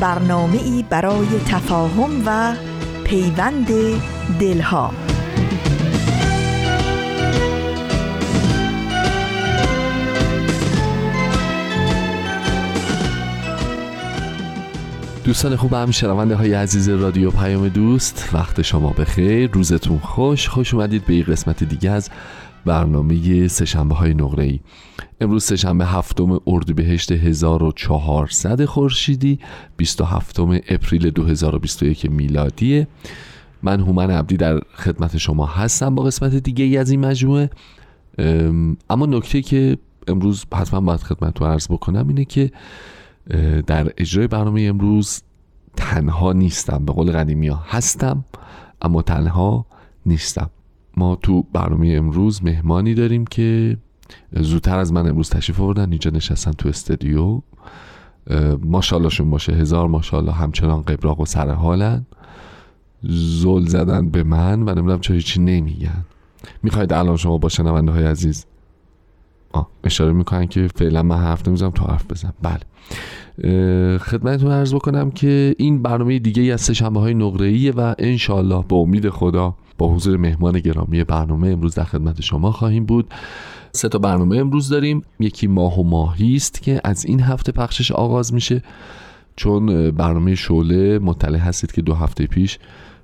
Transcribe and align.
برنامه 0.00 0.62
ای 0.62 0.84
برای 0.90 1.26
تفاهم 1.46 2.22
و 2.26 2.54
پیوند 3.04 3.68
دلها. 4.40 4.92
دوستان 15.24 15.56
خوب 15.56 15.72
هم 15.72 15.90
شنونده 15.90 16.34
های 16.34 16.54
عزیز 16.54 16.88
رادیو 16.88 17.30
پیام 17.30 17.68
دوست 17.68 18.30
وقت 18.32 18.62
شما 18.62 18.90
بخیر 18.90 19.50
روزتون 19.50 19.98
خوش 19.98 20.48
خوش 20.48 20.74
اومدید 20.74 21.06
به 21.06 21.12
این 21.12 21.24
قسمت 21.24 21.64
دیگه 21.64 21.90
از 21.90 22.10
برنامه 22.64 23.48
سهشنبه 23.48 23.94
های 23.94 24.14
نقره 24.14 24.44
ای 24.44 24.60
امروز 25.20 25.44
سهشنبه 25.44 25.86
هفتم 25.86 26.40
اردیبهشت 26.46 27.12
1400 27.12 28.64
خورشیدی 28.64 29.38
27 29.76 30.40
اپریل 30.40 31.10
2021 31.10 32.10
میلادیه. 32.10 32.86
من 33.62 33.80
هومن 33.80 34.10
عبدی 34.10 34.36
در 34.36 34.60
خدمت 34.74 35.16
شما 35.16 35.46
هستم 35.46 35.94
با 35.94 36.02
قسمت 36.02 36.34
دیگه 36.34 36.64
ای 36.64 36.76
از 36.76 36.90
این 36.90 37.00
مجموعه. 37.00 37.50
اما 38.90 39.06
نکته 39.06 39.42
که 39.42 39.78
امروز 40.08 40.44
حتما 40.54 40.80
باید 40.80 41.00
خدمت 41.00 41.40
رو 41.40 41.46
عرض 41.46 41.68
بکنم 41.68 42.08
اینه 42.08 42.24
که 42.24 42.50
در 43.66 43.92
اجرای 43.96 44.26
برنامه 44.26 44.62
امروز 44.62 45.22
تنها 45.76 46.32
نیستم 46.32 46.84
به 46.84 46.92
قول 46.92 47.12
قدیمی 47.12 47.48
ها 47.48 47.64
هستم 47.68 48.24
اما 48.82 49.02
تنها 49.02 49.66
نیستم. 50.06 50.50
ما 50.96 51.16
تو 51.16 51.42
برنامه 51.52 51.88
امروز 51.88 52.44
مهمانی 52.44 52.94
داریم 52.94 53.24
که 53.24 53.76
زودتر 54.32 54.78
از 54.78 54.92
من 54.92 55.08
امروز 55.08 55.30
تشریف 55.30 55.60
آوردن 55.60 55.90
اینجا 55.90 56.10
نشستن 56.10 56.52
تو 56.52 56.68
استودیو 56.68 57.40
ماشاءاللهشون 58.62 59.30
باشه 59.30 59.52
هزار 59.52 59.88
ماشاءالله 59.88 60.32
همچنان 60.32 60.82
قبراق 60.82 61.20
و 61.20 61.26
سر 61.26 61.50
حالن 61.50 62.06
زل 63.02 63.66
زدن 63.66 64.08
به 64.08 64.22
من 64.22 64.62
و 64.62 64.74
نمی‌دونم 64.74 65.00
چه 65.00 65.14
هیچی 65.14 65.40
نمیگن. 65.40 66.04
می‌خواید 66.62 66.92
الان 66.92 67.16
شما 67.16 67.38
با 67.38 67.48
شنونده 67.48 67.92
های 67.92 68.04
عزیز؟ 68.04 68.46
آه 69.52 69.68
اشاره 69.84 70.12
می‌کنن 70.12 70.46
که 70.46 70.68
فعلا 70.74 71.02
من 71.02 71.16
حرف 71.16 71.48
نمی‌زنم 71.48 71.70
تو 71.70 71.84
حرف 71.84 72.06
بزن. 72.10 72.32
بله. 72.42 72.60
خدمتتون 73.98 74.50
عرض 74.50 74.74
بکنم 74.74 75.10
که 75.10 75.54
این 75.58 75.82
برنامه 75.82 76.18
دیگه 76.18 76.42
ای 76.42 76.52
از 76.52 76.60
سه 76.60 76.74
شنبه 76.74 77.00
های 77.00 77.14
نقره 77.14 77.70
و 77.70 77.94
انشالله 77.98 78.64
به 78.68 78.76
امید 78.76 79.08
خدا 79.08 79.54
با 79.78 79.94
حضور 79.94 80.16
مهمان 80.16 80.60
گرامی 80.60 81.04
برنامه 81.04 81.48
امروز 81.48 81.74
در 81.74 81.84
خدمت 81.84 82.20
شما 82.20 82.52
خواهیم 82.52 82.84
بود. 82.84 83.14
سه 83.78 83.88
تا 83.88 83.98
برنامه 83.98 84.36
امروز 84.36 84.68
داریم. 84.68 85.02
یکی 85.20 85.46
ماه 85.46 85.80
و 85.80 85.82
ماهی 85.82 86.36
است 86.36 86.62
که 86.62 86.80
از 86.84 87.04
این 87.04 87.20
هفته 87.20 87.52
پخشش 87.52 87.92
آغاز 87.92 88.34
میشه. 88.34 88.62
چون 89.36 89.90
برنامه 89.90 90.34
شعله 90.34 90.98
مطلع 90.98 91.38
هستید 91.38 91.72
که 91.72 91.82
دو 91.82 91.94
هفته 91.94 92.26
پیش 92.26 92.58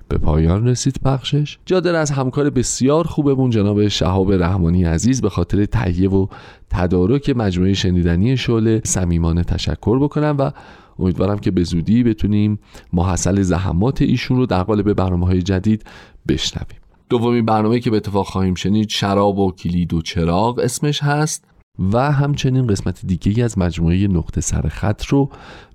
به 0.07 0.17
پایان 0.17 0.67
رسید 0.67 0.95
پخشش. 1.05 1.57
جادر 1.65 1.95
از 1.95 2.11
همکار 2.11 2.49
بسیار 2.49 3.07
خوبمون 3.07 3.49
جناب 3.49 3.87
شهاب 3.87 4.33
رحمانی 4.33 4.83
عزیز 4.83 5.21
به 5.21 5.29
خاطر 5.29 5.65
تهیه 5.65 6.09
و 6.09 6.27
تدارک 6.69 7.29
مجموعه 7.29 7.73
شنیدنی 7.73 8.37
شعله 8.37 8.81
صمیمانه 8.83 9.43
تشکر 9.43 9.99
بکنم 9.99 10.35
و 10.39 10.51
امیدوارم 10.99 11.39
که 11.39 11.51
به 11.51 11.63
زودی 11.63 12.03
بتونیم 12.03 12.59
محصل 12.93 13.41
زحمات 13.41 14.01
ایشون 14.01 14.37
رو 14.37 14.45
در 14.45 14.63
قالب 14.63 14.93
برنامه 14.93 15.25
های 15.25 15.41
جدید 15.41 15.83
بشنویم. 16.27 16.84
دومین 17.09 17.45
برنامه 17.45 17.79
که 17.79 17.89
به 17.89 17.97
اتفاق 17.97 18.25
خواهیم 18.25 18.55
شنید 18.55 18.89
شراب 18.89 19.39
و 19.39 19.51
کلید 19.51 19.93
و 19.93 20.01
چراغ 20.01 20.59
اسمش 20.59 21.03
هست 21.03 21.45
و 21.93 22.11
همچنین 22.11 22.67
قسمت 22.67 23.05
دیگه 23.05 23.43
از 23.43 23.57
مجموعه 23.57 24.07
نقطه 24.07 24.41
سر 24.41 24.67
خط 24.69 25.05
رو 25.05 25.29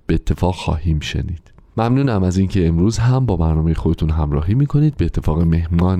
به 0.07 0.13
اتفاق 0.13 0.55
خواهیم 0.55 0.99
شنید. 0.99 1.51
ممنونم 1.77 2.23
از 2.23 2.37
اینکه 2.37 2.67
امروز 2.67 2.97
هم 2.97 3.25
با 3.25 3.37
برنامه 3.37 3.73
خودتون 3.73 4.09
همراهی 4.09 4.53
می‌کنید. 4.53 4.97
به 4.97 5.05
اتفاق 5.05 5.41
مهمان 5.41 5.99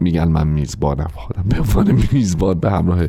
میگن 0.00 0.28
من 0.28 0.46
میزبانم 0.46 1.10
خودم 1.14 1.44
به 1.48 1.56
عنوان 1.56 2.02
میزبان 2.12 2.60
به 2.60 2.70
همراه 2.70 3.00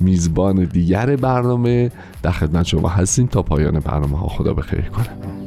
میزبان 0.00 0.64
دیگر 0.64 1.16
برنامه 1.16 1.90
در 2.22 2.30
خدمت 2.30 2.66
شما 2.66 2.88
هستیم. 2.88 3.26
تا 3.26 3.42
پایان 3.42 3.80
برنامه 3.80 4.18
ها 4.18 4.28
خدا 4.28 4.54
بخیر. 4.54 4.80
کنه 4.80 5.41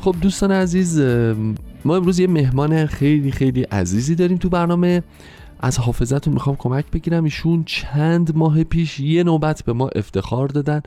خب 0.00 0.14
دوستان 0.20 0.52
عزیز 0.52 1.00
ما 1.84 1.96
امروز 1.96 2.18
یه 2.18 2.26
مهمان 2.26 2.86
خیلی 2.86 3.32
خیلی 3.32 3.62
عزیزی 3.62 4.14
داریم 4.14 4.36
تو 4.36 4.48
برنامه. 4.48 5.02
از 5.60 5.78
حافظتون 5.78 6.34
می‌خوام 6.34 6.56
کمک 6.56 6.90
بگیرم. 6.90 7.24
ایشون 7.24 7.64
چند 7.64 8.36
ماه 8.36 8.64
پیش 8.64 9.00
یه 9.00 9.22
نوبت 9.22 9.62
به 9.64 9.72
ما 9.72 9.88
افتخار 9.88 10.48
دادن 10.48 10.82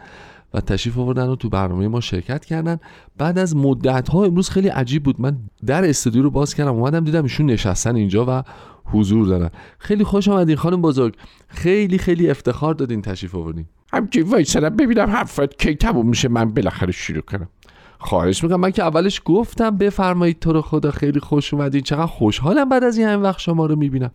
و 0.54 0.62
تشریف 0.62 0.98
آوردن 0.98 1.28
و 1.28 1.36
تو 1.36 1.50
برنامه 1.50 1.88
ما 1.88 2.00
شرکت 2.00 2.46
کردن. 2.46 2.80
بعد 3.18 3.38
از 3.38 3.56
مدت 3.56 4.10
ها 4.10 4.24
امروز 4.24 4.50
خیلی 4.50 4.68
عجیب 4.68 5.04
بود. 5.04 5.22
من 5.22 5.38
در 5.66 5.90
استودیو 5.90 6.24
رو 6.24 6.30
باز 6.30 6.56
کردم 6.56 6.74
اومدم 6.74 7.04
دیدم 7.04 7.24
ایشون 7.24 7.46
نشستن 7.46 7.96
اینجا 7.96 8.26
و 8.28 8.44
حضور 8.86 9.28
دارن. 9.28 9.50
خیلی 9.80 10.04
خوش 10.04 10.28
آمدین 10.28 10.56
خانم 10.56 10.82
بزرگ. 10.82 11.16
خیلی 11.48 11.98
خیلی 11.98 12.30
افتخار 12.30 12.74
دادین 12.74 13.02
تشریف 13.02 13.36
آوردین. 13.36 13.66
همچی 13.94 14.22
وایسادم 14.22 14.70
ببینم 14.70 15.10
حرفت 15.10 15.58
کی 15.58 15.76
تموم 15.76 16.10
میشه. 16.10 16.28
من 16.28 16.46
بالاخره 16.46 16.92
شروع 16.92 17.22
کنم. 17.22 17.48
خواهش 18.04 18.44
می‌کنم. 18.44 18.60
من 18.60 18.72
که 18.72 18.84
اولش 18.84 19.22
گفتم 19.26 19.78
بفرمایید 19.78 20.40
تو 20.40 20.54
رو 20.54 20.62
خدا 20.62 20.92
خیلی 20.92 21.20
خوش 21.20 21.54
اومدین. 21.54 21.82
چقدر 21.82 22.06
خوشحالم 22.06 22.70
بعد 22.70 22.84
از 22.84 22.98
این 22.98 23.08
همین 23.08 23.22
وقت 23.22 23.40
شما 23.40 23.66
رو 23.66 23.76
می‌بینم. 23.76 24.12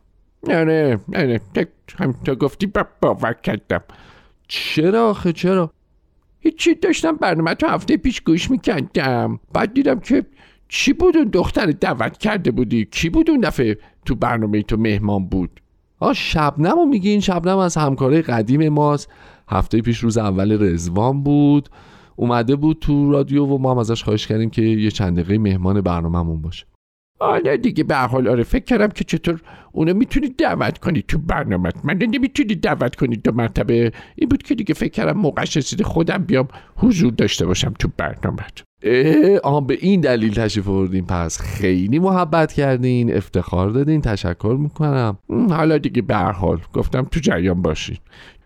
نه 0.48 0.64
نه 0.64 1.00
نه 1.08 1.26
نه. 1.26 1.66
هم 1.98 2.14
تا 2.24 2.34
گفتی 2.34 2.72
باور 3.00 3.32
کردم. 3.32 3.82
چرا 4.48 5.10
آخه؟ 5.10 5.32
چرا؟ 5.32 5.70
هیچی 6.40 6.74
داشتم 6.74 7.16
برنامه 7.16 7.54
تو 7.54 7.66
هفته 7.66 7.96
پیش 7.96 8.20
گوش 8.20 8.50
می‌کردم. 8.50 9.40
بعد 9.52 9.74
دیدم 9.74 10.00
که 10.00 10.24
چی 10.68 10.92
بود 10.92 11.16
اون 11.16 11.28
دختر 11.28 11.66
دعوت 11.66 12.18
کرده 12.18 12.50
بودی؟ 12.50 12.84
کی 12.84 13.10
بود 13.10 13.30
اون 13.30 13.40
دفعه 13.40 13.78
تو 14.04 14.14
برنامه 14.14 14.62
تو 14.62 14.76
مهمان 14.76 15.26
بود؟ 15.26 15.60
آ 16.00 16.12
شبنمو 16.12 16.86
میگی 16.86 17.10
این 17.10 17.20
شبنم 17.20 17.58
از 17.58 17.76
همکاره 17.76 18.22
قدیم 18.22 18.68
ماست. 18.68 19.08
هفته 19.48 19.80
پیش 19.80 19.98
روز 19.98 20.18
اول 20.18 20.62
رزوان 20.62 21.22
بود. 21.22 21.68
اومده 22.18 22.56
بود 22.56 22.78
تو 22.80 23.12
رادیو 23.12 23.44
و 23.44 23.58
ما 23.58 23.70
هم 23.70 23.78
ازش 23.78 24.02
خواهش 24.04 24.26
کردیم 24.26 24.50
که 24.50 24.62
یه 24.62 24.90
چند 24.90 25.18
دقیقه 25.20 25.38
مهمان 25.38 25.80
برنامهمون 25.80 26.42
باشه. 26.42 26.66
آره 27.20 27.56
دیگه 27.56 27.84
به 27.84 27.96
حال 27.96 28.28
آره 28.28 28.42
فکر 28.42 28.64
کردم 28.64 28.88
که 28.88 29.04
چطور 29.04 29.40
اونو 29.72 29.94
می‌تونید 29.94 30.36
دعوت 30.36 30.78
کنید 30.78 31.06
تو 31.06 31.18
برنامه. 31.18 31.70
من 31.84 31.98
نمی‌تونید 31.98 32.60
دعوت 32.60 32.96
کنید 32.96 33.22
دو 33.22 33.32
مرتبه. 33.32 33.92
این 34.16 34.28
بود 34.28 34.42
که 34.42 34.54
دیگه 34.54 34.74
فکر 34.74 34.90
کردم 34.90 35.18
موقعش 35.20 35.56
رسیده 35.56 35.84
خودم 35.84 36.18
بیام 36.18 36.48
حضور 36.76 37.12
داشته 37.12 37.46
باشم 37.46 37.74
تو 37.78 37.88
برنامه. 37.96 38.44
آها 39.42 39.60
به 39.60 39.78
این 39.80 40.00
دلیل 40.00 40.34
تشریف 40.34 40.68
آوردین. 40.68 41.06
پس 41.06 41.40
خیلی 41.40 41.98
محبت 41.98 42.52
کردین 42.52 43.16
افتخار 43.16 43.70
دادین 43.70 44.00
تشکر 44.00 44.56
می‌کنم. 44.60 45.18
حالا 45.50 45.78
دیگه 45.78 46.02
به 46.02 46.16
حال 46.16 46.60
گفتم 46.72 47.02
تو 47.02 47.20
جریان 47.20 47.62
باشین. 47.62 47.96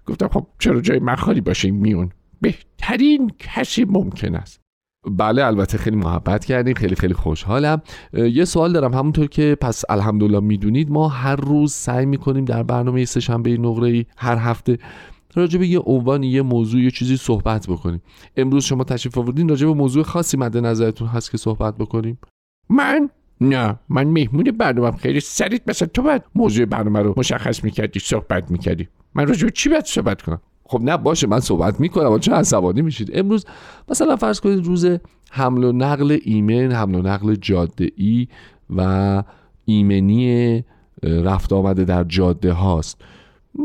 گفتم 0.07 0.29
خب 0.29 0.47
چرا 0.59 0.81
جای 0.81 0.99
من 0.99 1.15
خالی 1.15 1.41
باشه 1.41 1.71
میون. 1.71 2.11
بهترین 2.43 3.33
کسی 3.39 3.85
ممکن 3.85 4.35
است. 4.35 4.61
بله 5.07 5.45
البته 5.45 5.79
خیلی 5.79 5.97
محبت 5.97 6.45
کردیم 6.45 6.75
خیلی 6.75 6.95
خیلی 6.95 7.15
خوشحالم. 7.15 7.83
یه 8.13 8.45
سوال 8.45 8.73
دارم. 8.73 8.95
همونطور 8.95 9.27
که 9.27 9.57
پس 9.61 9.85
الحمدلله 9.89 10.41
می‌دونید 10.41 10.91
ما 10.91 11.09
هر 11.09 11.37
روز 11.37 11.73
سعی 11.73 12.07
می‌کنیم 12.07 12.45
در 12.45 12.63
برنامه 12.63 13.05
سهشنبه 13.05 13.57
نقره 13.57 13.89
ای 13.89 14.07
هر 14.17 14.37
هفته 14.37 14.79
راجع 15.35 15.59
به 15.59 15.67
یه 15.67 15.79
عنوان 15.79 16.23
یه 16.23 16.43
موضوع 16.43 16.81
یه 16.81 16.91
چیزی 16.91 17.17
صحبت 17.17 17.67
بکنیم. 17.67 18.03
امروز 18.37 18.65
شما 18.65 18.85
تشریف 18.85 19.19
آوردین 19.19 19.49
راجع 19.49 19.67
به 19.67 19.75
موضوع 19.75 20.03
خاصی 20.03 20.37
مد 20.37 20.57
نظرتون 20.57 21.09
هست 21.09 21.31
که 21.31 21.39
صحبت 21.39 21.77
بکنیم؟ 21.77 22.19
من؟ 22.69 23.11
نه. 23.41 23.79
من 23.89 24.05
مهمون 24.05 24.45
برنامه 24.45 24.97
خیلی 24.97 25.21
سریت 25.21 25.63
مثلا 25.67 25.89
تو 25.95 26.03
باید 26.03 26.23
موضوع 26.35 26.65
برنامه 26.65 27.01
رو 27.01 27.15
مشخص 27.17 27.65
می‌کردی 27.65 27.99
صحبت 27.99 28.51
می‌کردی. 28.51 28.89
من 29.15 29.27
راجع 29.27 29.45
به 29.45 29.51
چی 29.51 29.69
باید 29.69 29.85
صحبت 29.85 30.23
کنم؟ 30.23 30.41
خب 30.65 30.81
نه 30.83 30.97
باشه 30.97 31.27
من 31.27 31.41
صحبت 31.41 31.81
می‌کنم 31.81 32.19
چه 32.19 32.33
عصبانی 32.33 32.83
میشید. 32.83 33.11
امروز 33.15 33.47
مثلا 33.89 34.17
فرض 34.17 34.41
کنید 34.41 34.67
روز 34.67 34.87
حمل 35.31 35.65
و 35.65 35.73
نقل 35.73 36.19
ایمن 36.25 36.73
حمل 36.73 36.95
و 36.95 37.03
نقل 37.03 37.35
جاده 37.35 37.91
ای 37.97 38.29
و 38.77 39.23
ایمنی 39.65 40.65
رفت 41.03 41.53
آمده 41.53 41.85
در 41.85 42.05
جاده 42.05 42.53
هاست. 42.53 43.01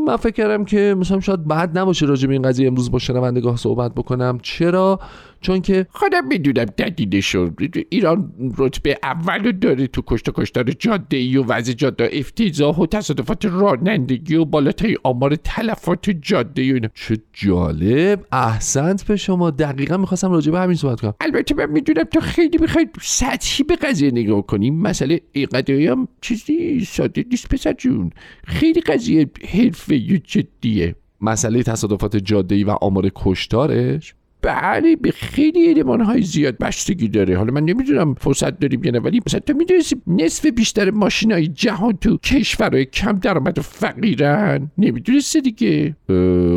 من 0.06 0.16
فکر 0.16 0.32
کردم 0.34 0.64
که 0.64 0.96
مثلا 0.98 1.20
شاید 1.20 1.44
بعد 1.44 1.78
نباشه 1.78 2.06
راجع 2.06 2.26
به 2.26 2.32
این 2.32 2.42
قضیه 2.42 2.66
امروز 2.66 2.90
با 2.90 2.98
شنوندگاه 2.98 3.56
صحبت 3.56 3.94
بکنم. 3.94 4.38
چرا؟ 4.42 5.00
چون 5.40 5.60
که 5.60 5.86
خودم 5.90 6.26
می‌دونم 6.26 6.64
دلیلشو. 6.64 7.50
ایران 7.88 8.32
رتبه 8.58 8.98
اول 9.02 9.52
داره 9.52 9.86
تو 9.86 10.02
کشت 10.06 10.30
کشتار 10.30 10.64
جاده 10.64 11.16
ای 11.16 11.36
و 11.36 11.42
وضع 11.42 11.72
جاده 11.72 12.10
افتیزاه 12.12 12.80
و 12.80 12.86
تصادفات 12.86 13.44
رانندگی 13.44 14.34
و 14.34 14.44
بالاتای 14.44 14.96
آمار 15.02 15.36
تلفات 15.36 16.10
جاده 16.10 16.62
ای 16.62 16.72
اینا. 16.72 16.88
چه 16.94 17.16
جالب. 17.32 18.26
احسنت 18.32 19.04
به 19.04 19.16
شما. 19.16 19.50
دقیقا 19.50 19.96
می‌خواستم 19.96 20.30
راجع 20.30 20.52
به 20.52 20.58
همین 20.58 20.76
صحبت 20.76 21.00
کنم. 21.00 21.14
البته 21.20 21.54
من 21.54 21.70
می‌دونم 21.70 22.04
تو 22.04 22.20
خیلی 22.20 22.58
می‌خواید 22.58 22.90
سطحی 23.02 23.64
به 23.64 23.76
قضیه 23.76 24.10
نگاه 24.10 24.46
کنیم 24.46 24.80
مسئله 24.80 25.20
قضیه 25.52 25.90
هم 25.90 26.08
چیزی 26.20 26.84
ساده 26.84 27.24
نیست 27.30 27.48
پسر 27.48 27.72
جون. 27.72 28.10
خیلی 28.44 28.80
قضیه 28.80 29.30
حرفه 29.48 29.98
جدیه. 30.18 30.94
مسئله 31.20 31.62
تصادفات 31.62 32.16
جاده 32.16 32.54
ای 32.54 32.64
و 32.64 32.70
آمار 32.70 33.10
کشتارش؟ 33.14 34.14
بله 34.42 34.96
به 34.96 35.10
خیلی 35.10 35.70
علمان 35.70 36.00
های 36.00 36.22
زیاد 36.22 36.58
بستگی 36.58 37.08
داره. 37.08 37.36
حالا 37.36 37.52
من 37.52 37.64
نمی‌دونم 37.64 38.14
فرصت 38.14 38.58
داریم 38.58 38.84
یا 38.84 38.90
نه 38.90 38.98
ولی 38.98 39.20
مثلا 39.26 39.40
تو 39.40 39.54
می‌دونستی 39.54 39.96
نصف 40.06 40.46
بیشتر 40.46 40.90
ماشین 40.90 41.32
های 41.32 41.48
جهان 41.48 41.92
تو 41.92 42.16
کشورهای 42.16 42.84
کم 42.84 43.12
درآمد 43.12 43.58
و 43.58 43.62
فقیرن؟ 43.62 44.70
نمی‌دونستی 44.78 45.40
دیگه؟ 45.40 45.96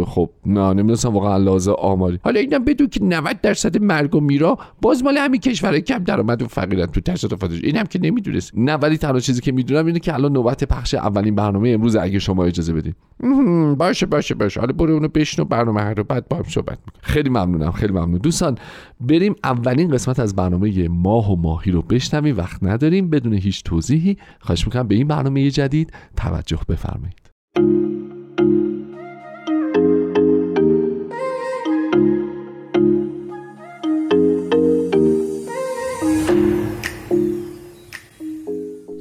خب 0.05 0.29
نه 0.45 0.73
نمی‌دونستم 0.73 1.09
واقعا 1.09 1.37
لازم 1.37 1.71
آماری. 1.71 2.19
حالا 2.23 2.39
اینم 2.39 2.63
بدون 2.63 2.87
که 2.87 3.03
90 3.03 3.41
درصد 3.41 3.81
مرگ 3.81 4.15
و 4.15 4.19
میرا 4.19 4.57
باز 4.81 5.03
مال 5.03 5.17
همین 5.17 5.39
کشورهای 5.39 5.81
کم 5.81 6.03
درآمد 6.03 6.41
و 6.41 6.47
فقیرن 6.47 6.85
تو 6.85 7.01
تصادفاتش 7.01 7.63
اینم 7.63 7.83
که 7.83 7.99
نمی‌دونست. 7.99 8.51
نه 8.55 8.73
ولی 8.73 8.97
تنها 8.97 9.19
چیزی 9.19 9.41
که 9.41 9.51
می‌دونم 9.51 9.85
اینه 9.85 9.99
که 9.99 10.13
الان 10.13 10.31
نوبت 10.31 10.63
پخش 10.63 10.93
اولین 10.93 11.35
برنامه 11.35 11.69
امروز 11.69 11.95
اگه 11.95 12.19
شما 12.19 12.45
اجازه 12.45 12.73
بدید 12.73 12.95
باشه 13.77 14.05
باشه 14.05 14.35
باشه. 14.35 14.59
حالا 14.59 14.73
برو 14.73 14.93
اونو 14.93 15.07
بشنو 15.07 15.45
برنامه 15.45 15.81
رو 15.81 16.03
بعد 16.03 16.27
با 16.27 16.37
هم 16.37 16.43
صحبت 16.43 16.77
خیلی 17.01 17.29
ممنونم. 17.29 17.70
خیلی 17.71 17.93
ممنون. 17.93 18.17
دوستان 18.17 18.57
بریم 18.99 19.35
اولین 19.43 19.91
قسمت 19.91 20.19
از 20.19 20.35
برنامه 20.35 20.87
ماه 20.87 21.31
و 21.31 21.35
ماهی 21.35 21.71
رو 21.71 21.81
بشنویم. 21.81 22.37
وقت 22.37 22.63
نداریم. 22.63 23.09
بدون 23.09 23.33
هیچ 23.33 23.63
توضیحی 23.63 24.17
خواهش 24.39 24.65
می‌کنم 24.65 24.87
به 24.87 24.95
این 24.95 25.07
برنامه 25.07 25.51
جدید 25.51 25.93
توجه 26.17 26.59
بفرمایید. 26.69 27.21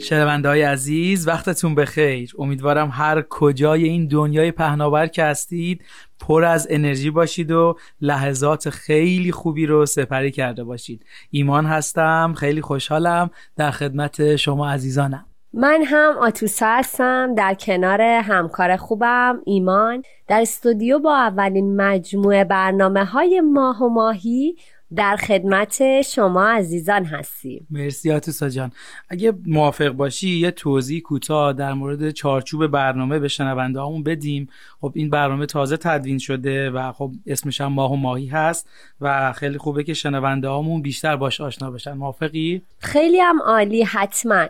شنونده 0.02 0.48
های 0.48 0.62
عزیز 0.62 1.28
وقتتون 1.28 1.74
بخیر. 1.74 2.32
امیدوارم 2.38 2.88
هر 2.92 3.24
کجای 3.30 3.84
این 3.84 4.06
دنیای 4.06 4.52
پهناور 4.52 5.06
که 5.06 5.24
هستید 5.24 5.84
پر 6.20 6.44
از 6.44 6.66
انرژی 6.70 7.10
باشید 7.10 7.50
و 7.50 7.76
لحظات 8.00 8.70
خیلی 8.70 9.32
خوبی 9.32 9.66
رو 9.66 9.86
سپری 9.86 10.30
کرده 10.30 10.64
باشید. 10.64 11.04
ایمان 11.30 11.66
هستم 11.66 12.34
خیلی 12.36 12.60
خوشحالم 12.60 13.30
در 13.56 13.70
خدمت 13.70 14.36
شما 14.36 14.70
عزیزانم. 14.70 15.26
من 15.52 15.82
هم 15.86 16.16
آتوسا 16.20 16.66
هستم 16.66 17.34
در 17.34 17.54
کنار 17.54 18.02
همکار 18.02 18.76
خوبم 18.76 19.40
ایمان. 19.46 20.02
در 20.28 20.40
استودیو 20.40 20.98
با 20.98 21.16
اولین 21.16 21.76
مجموعه 21.76 22.44
برنامه 22.44 23.04
های 23.04 23.40
ماه 23.40 23.82
و 23.82 23.88
ماهی 23.88 24.56
در 24.96 25.16
خدمت 25.16 26.02
شما 26.02 26.48
عزیزان 26.48 27.04
هستیم. 27.04 27.66
مرسی 27.70 28.12
آتوسا 28.12 28.48
جان. 28.48 28.72
اگه 29.08 29.32
موافق 29.46 29.88
باشی 29.88 30.28
یه 30.28 30.50
توضیح 30.50 31.00
کوتاه 31.02 31.52
در 31.52 31.72
مورد 31.72 32.10
چارچوب 32.10 32.66
برنامه 32.66 33.18
به 33.18 33.28
شنونده 33.28 33.80
همون 33.80 34.02
بدیم. 34.02 34.48
خب 34.80 34.92
این 34.94 35.10
برنامه 35.10 35.46
تازه 35.46 35.76
تدوین 35.76 36.18
شده 36.18 36.70
و 36.70 36.92
خب 36.92 37.10
اسمش 37.26 37.60
هم 37.60 37.72
ماه 37.72 37.92
و 37.92 37.96
ماهی 37.96 38.26
هست 38.26 38.68
و 39.00 39.32
خیلی 39.32 39.58
خوبه 39.58 39.84
که 39.84 39.94
شنونده 39.94 40.48
همون 40.48 40.82
بیشتر 40.82 41.16
باش 41.16 41.40
آشنا 41.40 41.70
بشن. 41.70 41.92
موافقی؟ 41.92 42.62
خیلی 42.78 43.20
هم 43.20 43.42
عالی 43.42 43.82
حتما. 43.82 44.46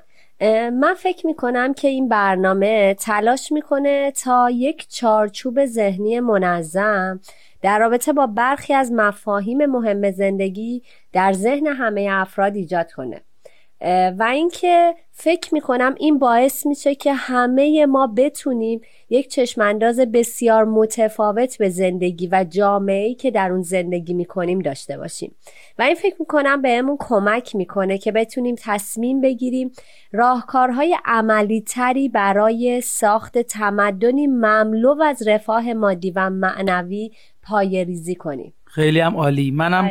من 0.81 0.95
فکر 0.99 1.27
می‌کنم 1.27 1.75
که 1.75 1.89
این 1.89 2.09
برنامه 2.09 2.95
تلاش 2.95 3.53
می‌کنه 3.53 4.11
تا 4.11 4.51
یک 4.51 4.87
چارچوب 4.89 5.67
ذهنی 5.67 6.21
منظم 6.21 7.21
در 7.63 7.79
رابطه 7.79 8.13
با 8.13 8.27
برخی 8.27 8.75
از 8.75 8.93
مفاهیم 8.93 9.67
مهم 9.67 10.11
زندگی 10.11 10.83
در 11.13 11.33
ذهن 11.33 11.67
همه 11.67 12.09
افراد 12.11 12.57
ایجاد 12.57 12.93
کنه. 12.93 13.21
و 14.19 14.23
اینکه 14.33 14.95
فکر 15.13 15.55
می‌کنم 15.55 15.95
این 15.99 16.19
باعث 16.19 16.67
میشه 16.67 16.95
که 16.95 17.13
همه 17.13 17.87
ما 17.87 18.07
بتونیم 18.17 18.81
یک 19.11 19.29
چشمانداز 19.29 20.01
بسیار 20.01 20.65
متفاوت 20.65 21.59
به 21.59 21.69
زندگی 21.69 22.29
و 22.33 22.45
جامعه 22.49 23.15
که 23.15 23.31
در 23.31 23.53
اون 23.53 23.63
زندگی 23.63 24.15
می‌کنیم 24.15 24.59
داشته 24.59 24.99
باشیم. 24.99 25.35
و 25.79 25.83
این 25.83 25.95
فکر 25.95 26.17
می‌کنم 26.21 26.63
بهمون 26.63 26.97
کمک 27.01 27.57
می‌کنه 27.57 27.99
که 27.99 28.13
بتونیم 28.13 28.55
تصمیم 28.59 29.21
بگیریم 29.21 29.73
راهکارهای 30.13 30.97
عملی 31.05 31.61
تری 31.61 32.09
برای 32.09 32.81
ساخت 32.81 33.39
تمدنی 33.39 34.27
مملو 34.27 35.03
از 35.03 35.29
رفاه 35.29 35.73
مادی 35.73 36.11
و 36.11 36.31
معنوی 36.31 37.11
پای 37.51 37.85
ریزی 37.85 38.15
کنیم. 38.15 38.53
خیلی 38.65 39.01
هم 39.01 39.17
عالی. 39.17 39.51
منم 39.51 39.91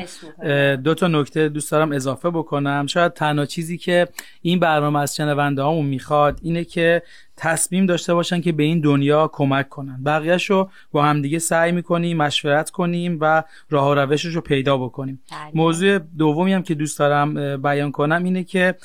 دو 0.75 0.93
تا 0.93 1.07
نکته 1.07 1.49
دوست 1.49 1.71
دارم 1.71 1.91
اضافه 1.91 2.29
بکنم. 2.29 2.87
شاید 2.87 3.13
تنها 3.13 3.45
چیزی 3.45 3.77
که 3.77 4.07
این 4.41 4.59
برنامه 4.59 4.99
از 4.99 5.15
شنونده 5.15 5.61
هامون 5.61 5.85
می‌خواد 5.85 6.39
اینه 6.41 6.63
که 6.63 7.01
تصمیم 7.41 7.85
داشته 7.85 8.13
باشن 8.13 8.41
که 8.41 8.51
به 8.51 8.63
این 8.63 8.79
دنیا 8.79 9.29
کمک 9.33 9.69
کنن. 9.69 10.03
بقیهش 10.03 10.49
رو 10.49 10.69
با 10.91 11.03
همدیگه 11.03 11.39
سعی 11.39 11.71
می‌کنیم 11.71 12.17
مشورت 12.17 12.69
کنیم 12.69 13.17
و 13.21 13.43
راه 13.69 13.89
و 13.89 13.93
روشش 13.93 14.35
رو 14.35 14.41
پیدا 14.41 14.77
بکنیم. 14.77 15.21
بله. 15.31 15.51
موضوع 15.53 15.99
دومی 15.99 16.53
هم 16.53 16.63
که 16.63 16.75
دوست 16.75 16.99
دارم 16.99 17.57
بیان 17.61 17.91
کنم 17.91 18.23
اینه 18.23 18.43
که 18.43 18.75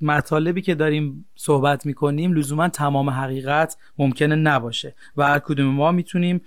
مطالبی 0.00 0.62
که 0.62 0.74
داریم 0.74 1.26
صحبت 1.36 1.86
می‌کنیم 1.86 2.32
لزوما 2.32 2.68
تمام 2.68 3.10
حقیقت 3.10 3.76
ممکنه 3.98 4.34
نباشه 4.34 4.94
و 5.16 5.26
هر 5.26 5.38
کدوم 5.38 5.66
ما 5.66 5.92
می‌تونیم 5.92 6.40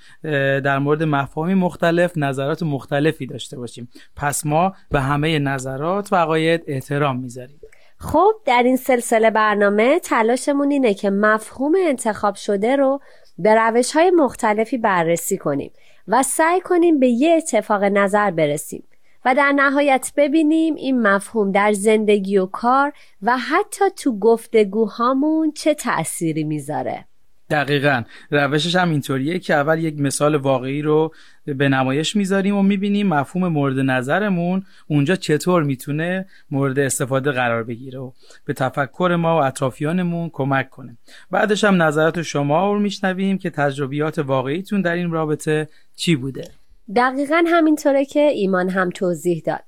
در 0.64 0.80
مورد 0.80 1.04
مفاهیم 1.04 1.58
مختلف 1.58 2.18
نظرات 2.18 2.64
مختلفی 2.64 3.26
داشته 3.26 3.58
باشیم. 3.58 3.90
پس 4.16 4.46
ما 4.46 4.74
به 4.90 5.02
همه 5.02 5.40
نظرات 5.40 6.14
و 6.14 6.16
عقاید 6.16 6.64
احترام 6.68 7.20
می‌ذاریم. 7.20 7.60
خب 8.04 8.34
در 8.46 8.64
این 8.64 8.78
سلسله 8.78 9.30
برنامه 9.30 10.00
تلاشمون 10.00 10.72
اینه 10.72 10.94
که 10.94 11.10
مفهوم 11.10 11.72
انتخاب 11.78 12.36
شده 12.36 12.76
رو 12.76 13.00
به 13.38 13.56
روش 13.56 13.92
های 13.92 14.12
مختلفی 14.12 14.78
بررسی 14.78 15.38
کنیم 15.38 15.72
و 16.08 16.24
سعی 16.24 16.62
کنیم 16.62 17.00
به 17.00 17.08
یه 17.08 17.36
اتفاق 17.38 17.84
نظر 17.84 18.32
برسیم 18.32 18.84
و 19.26 19.36
در 19.36 19.52
نهایت 19.52 20.12
ببینیم 20.18 20.76
این 20.76 21.02
مفهوم 21.02 21.52
در 21.52 21.74
زندگی 21.74 22.38
و 22.38 22.46
کار 22.46 22.94
و 23.22 23.38
حتی 23.38 23.86
تو 23.98 24.20
گفتگوهامون 24.20 25.52
چه 25.52 25.74
تأثیری 25.74 26.44
می‌ذاره. 26.44 27.06
دقیقا. 27.50 28.04
روشش 28.32 28.76
هم 28.76 28.90
اینطوریه 28.90 29.40
که 29.40 29.54
اول 29.54 29.80
یک 29.80 30.00
مثال 30.00 30.36
واقعی 30.36 30.82
رو 30.82 31.12
به 31.46 31.70
نمایش 31.70 32.16
می‌ذاریم 32.16 32.56
و 32.56 32.62
می‌بینیم 32.64 33.08
مفهوم 33.08 33.48
مورد 33.48 33.80
نظرمون 33.80 34.64
اونجا 34.88 35.16
چطور 35.16 35.64
می‌تونه 35.64 36.26
مورد 36.52 36.80
استفاده 36.80 37.32
قرار 37.32 37.64
بگیره 37.64 38.00
و 38.00 38.12
به 38.46 38.54
تفکر 38.54 39.16
ما 39.20 39.40
و 39.40 39.44
اطرافیانمون 39.44 40.30
کمک 40.34 40.70
کنه. 40.70 40.98
بعدش 41.32 41.64
هم 41.64 41.84
نظرات 41.84 42.22
شما 42.22 42.74
رو 42.74 42.80
میشنویم 42.80 43.38
که 43.38 43.50
تجربیات 43.50 44.20
واقعیتون 44.20 44.82
در 44.82 44.94
این 44.94 45.12
رابطه 45.12 45.70
چی 45.96 46.16
بوده. 46.16 46.48
دقیقا 46.96 47.44
همینطوره 47.48 48.06
که 48.06 48.20
ایمان 48.20 48.70
هم 48.70 48.90
توضیح 48.90 49.42
داد. 49.46 49.64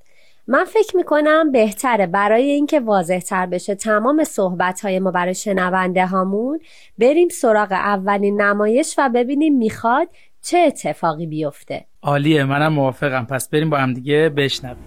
من 0.48 0.66
فکر 0.66 0.98
می‌کنم 0.98 1.52
بهتره 1.52 2.08
برای 2.08 2.44
اینکه 2.44 2.80
واضح 2.80 3.20
تر 3.20 3.46
بشه 3.46 3.76
تمام 3.76 4.24
صحبت 4.24 4.82
های 4.82 5.00
ما 5.00 5.12
برای 5.12 5.36
شنونده 5.36 6.06
هامون 6.06 6.60
بریم 6.98 7.30
سراغ 7.30 7.72
اولین 7.72 8.42
نمایش 8.42 8.96
و 8.98 9.10
ببینیم 9.10 9.58
می‌خواد 9.58 10.08
چه 10.46 10.58
اتفاقی 10.58 11.26
بیفته؟ 11.26 11.86
عالیه 12.02 12.44
منم 12.44 12.74
موافقم. 12.74 13.26
پس 13.26 13.50
بریم 13.50 13.70
با 13.70 13.78
هم 13.78 13.94
دیگه 13.94 14.30
بشنویم. 14.30 14.86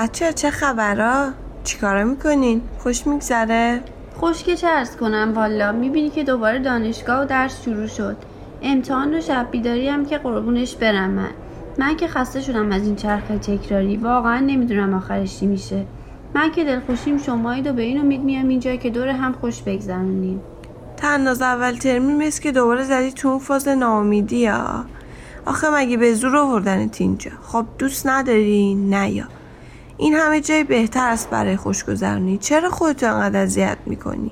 بچه 0.00 0.32
چه 0.32 0.50
خبرها؟ 0.50 1.30
چیکارا 1.64 2.04
می‌کنین؟ 2.04 2.62
خوش 2.78 3.06
میگذره؟ 3.06 3.80
خوش 4.16 4.42
که 4.42 4.56
چه 4.56 4.68
ارز 4.68 4.96
کنم 4.96 5.32
والا 5.34 5.72
می‌بینی 5.72 6.10
که 6.10 6.24
دوباره 6.24 6.58
دانشگاه 6.58 7.22
و 7.22 7.24
درس 7.24 7.62
شروع 7.62 7.86
شد. 7.86 8.16
امتحان 8.62 9.14
و 9.14 9.20
شب 9.20 9.46
بیداری 9.50 9.88
هم 9.88 10.06
که 10.06 10.18
قربونش 10.18 10.76
برم 10.76 11.10
من. 11.10 11.30
من 11.78 11.96
که 11.96 12.08
خسته 12.08 12.40
شدم 12.40 12.72
از 12.72 12.82
این 12.82 12.96
چرخه 12.96 13.38
تکراری. 13.38 13.96
واقعا 13.96 14.40
نمی‌دونم 14.40 14.94
آخرش 14.94 15.38
چی 15.38 15.46
میشه. 15.46 15.84
من 16.34 16.50
که 16.50 16.64
دلخوشیم 16.64 17.18
شمایید 17.18 17.66
و 17.66 17.72
به 17.72 17.82
این 17.82 18.00
امید 18.00 18.20
میام 18.20 18.48
اینجا 18.48 18.76
که 18.76 18.90
دور 18.90 19.08
هم 19.08 19.32
خوش 19.32 19.62
بگذرونیم. 19.62 20.40
تناز 20.96 21.42
اول 21.42 21.72
ترمین 21.72 22.26
مثل 22.26 22.42
که 22.42 22.52
دوباره 22.52 22.82
زدی 22.84 23.12
تو 23.12 23.28
اون 23.28 23.38
فاز 23.38 23.68
ناامیدی 23.68 24.46
ها. 24.46 24.84
آخه 25.46 25.70
مگه 25.70 25.96
به 25.96 26.14
زور 26.14 26.36
آوردنت 26.36 27.00
اینجا؟ 27.00 27.30
خب 27.42 27.64
دوست 27.78 28.06
نداری؟ 28.06 28.74
نه 28.74 29.10
یا. 29.10 29.24
این 30.00 30.14
همه 30.14 30.40
جای 30.40 30.64
بهتر 30.64 31.08
است 31.08 31.30
برای 31.30 31.56
خوشگذرونی. 31.56 32.38
چرا 32.38 32.70
خودتو 32.70 33.14
انقدر 33.14 33.42
اذیت 33.42 33.76
می‌کنی؟ 33.86 34.30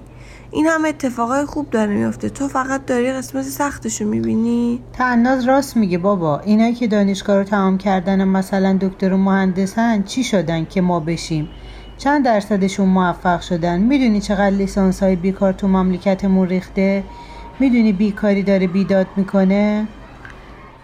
این 0.50 0.66
همه 0.66 0.88
اتفاقای 0.88 1.44
خوب 1.44 1.70
داره 1.70 1.94
میفته 1.94 2.28
تو 2.28 2.48
فقط 2.48 2.86
داری 2.86 3.12
قسمت 3.12 3.42
سختشو 3.42 4.04
می‌بینی؟ 4.04 4.82
تناز 4.92 5.44
راست 5.44 5.76
میگه 5.76 5.98
بابا. 5.98 6.38
اینایی 6.38 6.74
که 6.74 6.86
دانشگاه 6.86 7.36
رو 7.36 7.44
تمام 7.44 7.78
کردن 7.78 8.24
مثلا 8.24 8.78
دکتر 8.80 9.12
و 9.12 9.16
مهندسن 9.16 10.02
چی 10.02 10.24
شدن 10.24 10.64
که 10.64 10.80
ما 10.80 11.00
بشیم؟ 11.00 11.48
چند 11.98 12.24
درصدشون 12.24 12.88
موفق 12.88 13.40
شدن؟ 13.40 13.80
می‌دونی 13.80 14.20
چقدر 14.20 14.50
لیسانس 14.50 15.02
های 15.02 15.16
بیکار 15.16 15.52
تو 15.52 15.68
مملکتمون 15.68 16.48
ریخته؟ 16.48 17.04
می‌دونی 17.60 17.92
بیکاری 17.92 18.42
داره 18.42 18.66
بیداد 18.66 19.06
می‌کنه؟ 19.16 19.86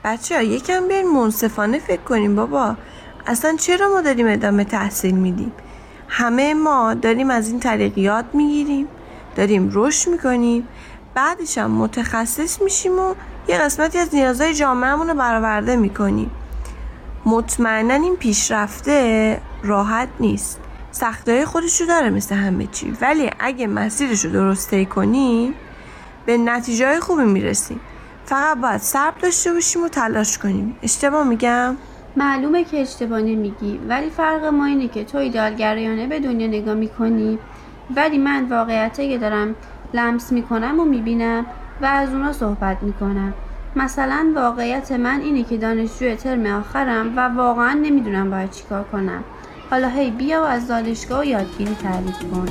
بچه 0.05 0.35
ها 0.35 0.43
یکم 0.43 0.89
بیاین 0.89 1.07
منصفانه 1.13 1.79
فکر 1.79 2.01
کنیم 2.01 2.37
بابا. 2.37 2.77
اصلا 3.27 3.57
چرا 3.57 3.89
ما 3.89 4.01
داریم 4.01 4.27
ادامه 4.29 4.65
تحصیل 4.65 5.15
میدیم؟ 5.15 5.53
همه 6.09 6.55
ما 6.55 6.95
داریم 6.95 7.31
از 7.31 7.49
این 7.49 7.61
طریق 7.61 7.99
یاد 7.99 8.25
می‌گیریم 8.33 8.89
داریم 9.37 9.71
رشد 9.73 10.11
می‌کنیم 10.11 10.69
بعدش 11.15 11.59
هم 11.59 11.71
متخصص 11.71 12.63
میشیم 12.63 12.99
و 12.99 13.15
یه 13.49 13.59
قسمتی 13.59 13.99
از 13.99 14.15
نیازهای 14.15 14.55
جامعهمون 14.55 15.09
رو 15.09 15.15
برآورده 15.15 15.77
می‌کنیم. 15.77 16.31
مطمئنا 17.27 17.95
این 17.95 18.17
پیشرفته 18.17 19.41
راحت 19.63 20.09
نیست. 20.21 20.61
سختهای 20.91 21.45
خودشو 21.45 21.85
داره 21.85 22.11
مثل 22.11 22.35
همه 22.35 22.67
چی. 22.67 22.97
ولی 23.01 23.31
اگه 23.39 23.67
مسیرشو 23.67 24.29
درست 24.29 24.71
طی 24.71 24.87
کنیم 24.87 25.55
به 26.27 26.39
نتیجه 26.39 27.01
خوبی 27.01 27.25
می‌رسیم. 27.25 27.81
فقط 28.27 28.59
باید 28.59 28.81
صبر 28.81 29.19
داشته 29.23 29.53
باشیم 29.53 29.83
و 29.83 29.89
تلاش 29.89 30.39
کنیم. 30.39 30.77
اشتباه 30.83 31.25
میگم؟ 31.25 31.77
معلومه 32.17 32.65
که 32.65 32.81
اشتباه 32.81 33.21
نمیگی 33.21 33.81
ولی 33.89 34.11
فرق 34.11 34.45
ما 34.45 34.65
اینه 34.65 34.89
که 34.89 35.05
تو 35.05 35.19
ایدالگرایانه 35.19 36.07
به 36.07 36.21
دنیا 36.21 36.47
نگاه 36.47 36.75
می‌کنی. 36.75 37.39
ولی 37.97 38.19
من 38.19 38.45
واقعیتی 38.45 39.09
که 39.09 39.19
دارم 39.19 39.55
لمس 39.95 40.33
می‌کنم 40.33 40.81
و 40.81 40.85
می‌بینم 40.85 41.47
و 41.83 41.87
از 41.87 42.13
اونا 42.13 42.33
صحبت 42.33 42.83
می‌کنم. 42.83 43.35
مثلا 43.77 44.33
واقعیت 44.35 44.93
من 44.93 45.21
اینه 45.21 45.43
که 45.43 45.57
دانشجوی 45.57 46.17
ترم 46.17 46.47
آخرم 46.47 47.13
و 47.17 47.21
واقعا 47.29 47.73
نمی‌دونم 47.73 48.31
باید 48.31 48.51
چیکار 48.51 48.85
کنم. 48.85 49.25
حالا 49.71 49.89
هی 49.89 50.11
بیا 50.11 50.43
و 50.43 50.45
از 50.45 50.69
دانشگاه 50.69 51.21
و 51.21 51.25
یادگیری 51.25 51.75
تعریف 51.75 52.19
کن. 52.19 52.47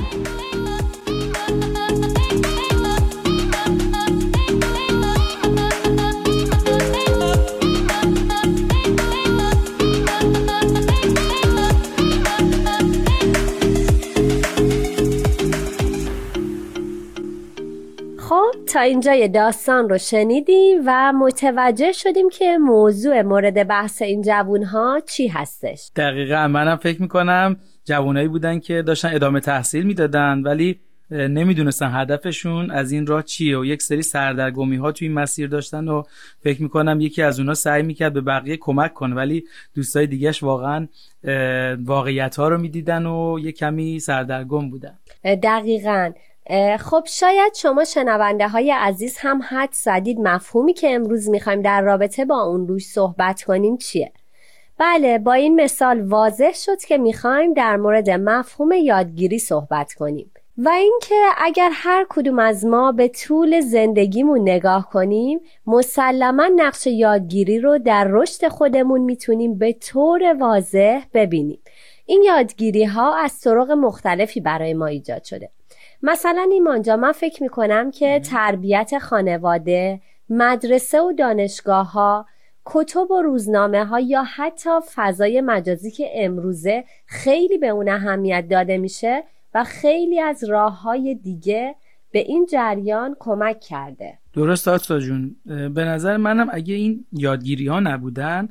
تا 18.74 18.80
اینجای 18.80 19.28
داستان 19.28 19.88
رو 19.88 19.98
شنیدیم 19.98 20.82
و 20.86 21.12
متوجه 21.12 21.92
شدیم 21.92 22.28
که 22.28 22.58
موضوع 22.58 23.22
مورد 23.22 23.68
بحث 23.68 24.02
این 24.02 24.22
جوون 24.22 24.62
ها 24.62 25.00
چی 25.06 25.28
هستش. 25.28 25.90
دقیقا 25.96 26.48
منم 26.48 26.76
فکر 26.76 27.02
می‌کنم 27.02 27.56
جوانایی 27.84 28.28
بودن 28.28 28.60
که 28.60 28.82
داشتن 28.82 29.14
ادامه 29.14 29.40
تحصیل 29.40 29.86
می‌دادن 29.86 30.42
ولی 30.42 30.80
نمی‌دونستن 31.10 31.90
هدفشون 31.94 32.70
از 32.70 32.92
این 32.92 33.06
راه 33.06 33.22
چیه. 33.22 33.58
و 33.58 33.64
یک 33.64 33.82
سری 33.82 34.02
سردرگمی 34.02 34.76
ها 34.76 34.92
توی 34.92 35.08
این 35.08 35.18
مسیر 35.18 35.48
داشتن 35.48 35.88
و 35.88 36.02
فکر 36.40 36.62
می‌کنم 36.62 37.00
یکی 37.00 37.22
از 37.22 37.40
اونا 37.40 37.54
سعی 37.54 37.82
می‌کرد 37.82 38.12
به 38.12 38.20
بقیه 38.20 38.56
کمک 38.56 38.94
کنه 38.94 39.14
ولی 39.14 39.44
دوستای 39.74 40.06
دیگهش 40.06 40.42
واقعا 40.42 40.88
واقعیت 41.84 42.36
ها 42.36 42.48
رو 42.48 42.58
می‌دیدن 42.58 43.06
و 43.06 43.38
یه 43.42 43.52
کمی 43.52 43.98
سردرگم 43.98 44.70
بودن. 44.70 44.98
دقیقا. 45.42 46.12
خب 46.80 47.04
شاید 47.06 47.54
شما 47.54 47.84
شنونده 47.84 48.48
های 48.48 48.70
عزیز 48.70 49.16
هم 49.18 49.40
حد 49.48 49.72
زدید 49.72 50.20
مفهومی 50.20 50.72
که 50.72 50.94
امروز 50.94 51.30
می‌خوایم 51.30 51.62
در 51.62 51.82
رابطه 51.82 52.24
با 52.24 52.42
اون 52.42 52.68
روش 52.68 52.86
صحبت 52.86 53.42
کنیم 53.42 53.76
چیه؟ 53.76 54.12
بله 54.78 55.18
با 55.18 55.32
این 55.32 55.60
مثال 55.60 56.00
واضح 56.00 56.52
شد 56.52 56.78
که 56.78 56.98
می‌خوایم 56.98 57.54
در 57.54 57.76
مورد 57.76 58.10
مفهوم 58.10 58.72
یادگیری 58.72 59.38
صحبت 59.38 59.92
کنیم. 59.92 60.30
و 60.58 60.68
اینکه 60.68 61.14
اگر 61.36 61.70
هر 61.72 62.06
کدوم 62.08 62.38
از 62.38 62.64
ما 62.66 62.92
به 62.92 63.08
طول 63.08 63.60
زندگیمون 63.60 64.40
نگاه 64.40 64.90
کنیم 64.90 65.40
مسلما 65.66 66.46
نقش 66.56 66.86
یادگیری 66.86 67.58
رو 67.58 67.78
در 67.78 68.08
رشد 68.10 68.48
خودمون 68.48 69.00
می‌تونیم 69.00 69.58
به 69.58 69.72
طور 69.72 70.36
واضح 70.40 71.02
ببینیم. 71.14 71.58
این 72.06 72.22
یادگیری 72.22 72.84
ها 72.84 73.16
از 73.16 73.40
طرق 73.40 73.70
مختلفی 73.70 74.40
برای 74.40 74.74
ما 74.74 74.86
ایجاد 74.86 75.24
شده. 75.24 75.50
مثلا 76.06 76.48
ایمانجا 76.52 76.96
من 76.96 77.12
فکر 77.12 77.42
می‌کنم 77.42 77.90
که 77.90 78.20
تربیت 78.20 78.98
خانواده 78.98 80.00
مدرسه 80.28 81.00
و 81.00 81.12
دانشگاه 81.12 81.92
ها 81.92 82.26
کتب 82.64 83.10
و 83.10 83.22
روزنامه 83.22 83.84
ها 83.84 84.00
یا 84.00 84.22
حتی 84.22 84.70
فضای 84.94 85.40
مجازی 85.40 85.90
که 85.90 86.10
امروزه 86.14 86.84
خیلی 87.06 87.58
به 87.58 87.68
اون 87.68 87.88
اهمیت 87.88 88.48
داده 88.50 88.78
میشه 88.78 89.24
و 89.54 89.64
خیلی 89.64 90.20
از 90.20 90.44
راه 90.44 90.82
های 90.82 91.14
دیگه 91.14 91.74
به 92.10 92.18
این 92.18 92.46
جریان 92.46 93.16
کمک 93.18 93.60
کرده. 93.60 94.18
درست 94.34 94.68
آسا 94.68 95.00
جون. 95.00 95.36
به 95.46 95.84
نظر 95.84 96.16
منم 96.16 96.46
اگه 96.52 96.74
این 96.74 97.04
یادگیری 97.12 97.66
ها 97.66 97.80
نبودن 97.80 98.48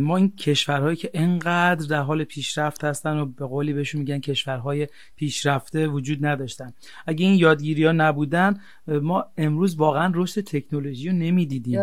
ما 0.00 0.16
این 0.16 0.36
کشورهایی 0.36 0.96
که 0.96 1.10
انقدر 1.14 1.86
در 1.86 2.02
حال 2.02 2.24
پیشرفت 2.24 2.84
هستن 2.84 3.16
و 3.16 3.26
به 3.26 3.46
قولی 3.46 3.72
بهشون 3.72 4.00
میگن 4.00 4.18
کشورهای 4.18 4.88
پیشرفته 5.16 5.86
وجود 5.86 6.26
نداشتن. 6.26 6.72
اگه 7.06 7.26
این 7.26 7.34
یادگیری 7.34 7.84
ها 7.84 7.92
نبودن 7.92 8.60
ما 8.86 9.24
امروز 9.36 9.76
واقعا 9.76 10.12
رشد 10.14 10.40
تکنولوژی 10.40 11.08
رو 11.08 11.14
نمی‌دیدیم. 11.14 11.80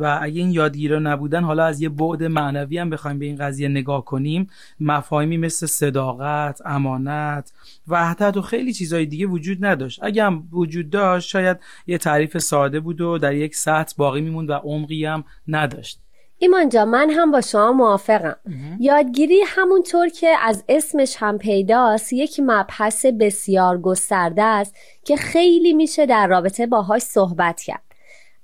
و 0.00 0.18
اگه 0.22 0.40
این 0.40 0.50
یادگیری 0.50 0.94
ها 0.94 1.00
نبودن 1.00 1.44
حالا 1.44 1.64
از 1.64 1.80
یه 1.80 1.88
بعد 1.88 2.22
معنوی 2.22 2.78
هم 2.78 2.90
بخوایم 2.90 3.18
به 3.18 3.24
این 3.24 3.36
قضیه 3.36 3.68
نگاه 3.68 4.04
کنیم 4.04 4.46
مفاهیمی 4.80 5.36
مثل 5.36 5.66
صداقت 5.66 6.62
امانت 6.66 7.52
و 7.88 8.06
حتی 8.06 8.40
خیلی 8.42 8.72
چیزهای 8.72 9.06
دیگه 9.06 9.26
وجود 9.26 9.64
نداشت. 9.64 10.00
اگه 10.02 10.24
هم 10.24 10.48
وجود 10.52 10.90
داشت 10.90 11.28
شاید 11.28 11.56
یه 11.86 11.98
تعریف 11.98 12.38
ساده 12.38 12.80
بود 12.86 13.00
و 13.00 13.18
در 13.18 13.34
یک 13.34 13.56
سطح 13.56 13.94
باقی 13.96 14.20
میموند 14.20 14.50
و 14.50 14.52
عمقی 14.52 15.04
هم 15.04 15.24
نداشت. 15.48 16.00
ایمان 16.38 16.68
جا 16.68 16.84
من 16.84 17.10
هم 17.10 17.30
با 17.30 17.40
شما 17.40 17.72
موافقم. 17.72 18.36
یادگیری 18.80 19.40
همونطور 19.46 20.08
که 20.08 20.34
از 20.42 20.64
اسمش 20.68 21.16
هم 21.18 21.38
پیداست 21.38 22.12
یک 22.12 22.40
مبحث 22.40 23.06
بسیار 23.06 23.80
گسترده 23.80 24.42
است 24.42 24.74
که 25.04 25.16
خیلی 25.16 25.72
میشه 25.72 26.06
در 26.06 26.26
رابطه 26.26 26.66
باهاش 26.66 27.02
صحبت 27.02 27.60
کرد. 27.60 27.82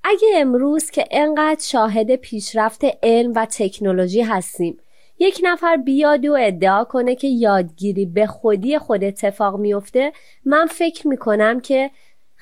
اگه 0.04 0.28
امروز 0.36 0.90
که 0.90 1.04
انقدر 1.10 1.62
شاهد 1.62 2.16
پیشرفت 2.16 2.80
علم 3.02 3.32
و 3.36 3.46
تکنولوژی 3.50 4.22
هستیم 4.22 4.78
یک 5.18 5.40
نفر 5.42 5.76
بیاد 5.76 6.26
و 6.26 6.36
ادعا 6.40 6.84
کنه 6.84 7.14
که 7.14 7.28
یادگیری 7.28 8.06
به 8.06 8.26
خودی 8.26 8.78
خود 8.78 9.04
اتفاق 9.04 9.56
میفته 9.58 10.12
من 10.44 10.66
فکر 10.66 11.08
می‌کنم 11.08 11.60
که 11.60 11.90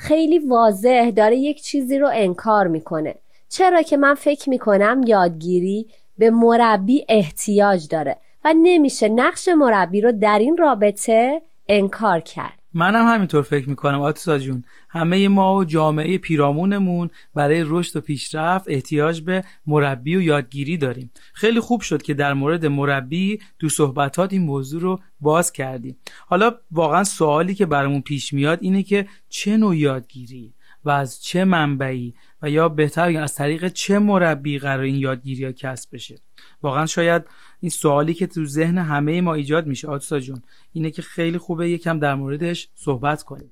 خیلی 0.00 0.38
واضح 0.38 1.10
داره 1.10 1.36
یک 1.36 1.62
چیزی 1.62 1.98
رو 1.98 2.10
انکار 2.12 2.66
می‌کنه. 2.66 3.14
چرا 3.48 3.82
که 3.82 3.96
من 3.96 4.14
فکر 4.14 4.50
می‌کنم 4.50 5.00
یادگیری 5.06 5.86
به 6.18 6.30
مربی 6.30 7.04
احتیاج 7.08 7.88
داره 7.88 8.16
و 8.44 8.54
نمیشه 8.62 9.08
نقش 9.08 9.48
مربی 9.48 10.00
رو 10.00 10.12
در 10.12 10.38
این 10.38 10.56
رابطه 10.56 11.42
انکار 11.68 12.20
کرد. 12.20 12.59
منم 12.74 13.14
همینطور 13.14 13.42
فکر 13.42 13.68
می‌کنم 13.68 14.00
آتیسا 14.00 14.38
جون 14.38 14.64
همه 14.88 15.28
ما 15.28 15.56
و 15.56 15.64
جامعه 15.64 16.18
پیرامونمون 16.18 17.10
برای 17.34 17.64
رشد 17.66 17.96
و 17.96 18.00
پیشرفت 18.00 18.64
احتیاج 18.68 19.20
به 19.20 19.44
مربی 19.66 20.16
و 20.16 20.22
یادگیری 20.22 20.76
داریم. 20.76 21.10
خیلی 21.34 21.60
خوب 21.60 21.80
شد 21.80 22.02
که 22.02 22.14
در 22.14 22.34
مورد 22.34 22.66
مربی 22.66 23.38
تو 23.58 23.68
صحبتات 23.68 24.32
این 24.32 24.42
موضوع 24.42 24.80
رو 24.80 25.00
باز 25.20 25.52
کردیم. 25.52 25.96
حالا 26.26 26.54
واقعا 26.70 27.04
سوالی 27.04 27.54
که 27.54 27.66
برامون 27.66 28.00
پیش 28.00 28.32
میاد 28.32 28.58
اینه 28.62 28.82
که 28.82 29.06
چه 29.28 29.56
نوع 29.56 29.76
یادگیری 29.76 30.54
و 30.84 30.90
از 30.90 31.22
چه 31.22 31.44
منبعی 31.44 32.14
و 32.42 32.50
یا 32.50 32.68
بهتر 32.68 33.22
از 33.22 33.34
طریق 33.34 33.68
چه 33.68 33.98
مربی 33.98 34.58
قرار 34.58 34.84
این 34.84 34.96
یادگیری 34.96 35.44
ها 35.44 35.52
کسب 35.52 35.88
بشه؟ 35.92 36.18
واقعا 36.62 36.86
شاید 36.86 37.24
این 37.60 37.70
سوالی 37.70 38.14
که 38.14 38.26
تو 38.26 38.44
ذهن 38.46 38.78
همه 38.78 39.20
ما 39.20 39.34
ایجاد 39.34 39.66
میشه. 39.66 39.88
آتسا 39.88 40.20
جون 40.20 40.42
اینه 40.72 40.90
که 40.90 41.02
خیلی 41.02 41.38
خوبه 41.38 41.70
یکم 41.70 41.98
در 41.98 42.14
موردش 42.14 42.68
صحبت 42.74 43.22
کنیم. 43.22 43.50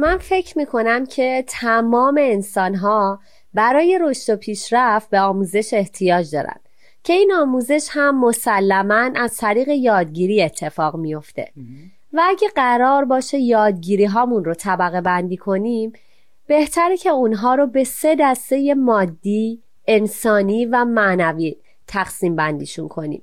من 0.00 0.18
فکر 0.20 0.58
می‌کنم 0.58 1.06
که 1.06 1.44
تمام 1.48 2.18
انسان 2.20 2.74
ها 2.74 3.20
برای 3.54 3.98
رشد 4.02 4.32
و 4.32 4.36
پیشرفت 4.36 5.10
به 5.10 5.20
آموزش 5.20 5.74
احتیاج 5.74 6.32
دارند 6.32 6.60
که 7.04 7.12
این 7.12 7.32
آموزش 7.32 7.88
هم 7.90 8.20
مسلما 8.20 9.10
از 9.16 9.36
طریق 9.36 9.68
یادگیری 9.68 10.42
اتفاق 10.42 10.96
میفته 10.96 11.52
و 12.12 12.22
اگه 12.24 12.48
قرار 12.54 13.04
باشه 13.04 13.38
یادگیری 13.38 14.04
هامون 14.04 14.44
رو 14.44 14.54
طبقه 14.54 15.00
بندی 15.00 15.36
کنیم 15.36 15.92
بهتره 16.46 16.96
که 16.96 17.10
اونها 17.10 17.54
رو 17.54 17.66
به 17.66 17.84
سه 17.84 18.16
دسته 18.20 18.74
مادی، 18.74 19.62
انسانی 19.86 20.66
و 20.66 20.84
معنوی 20.84 21.56
تقسیم 21.90 22.36
بندیشون 22.36 22.88
کنیم. 22.88 23.22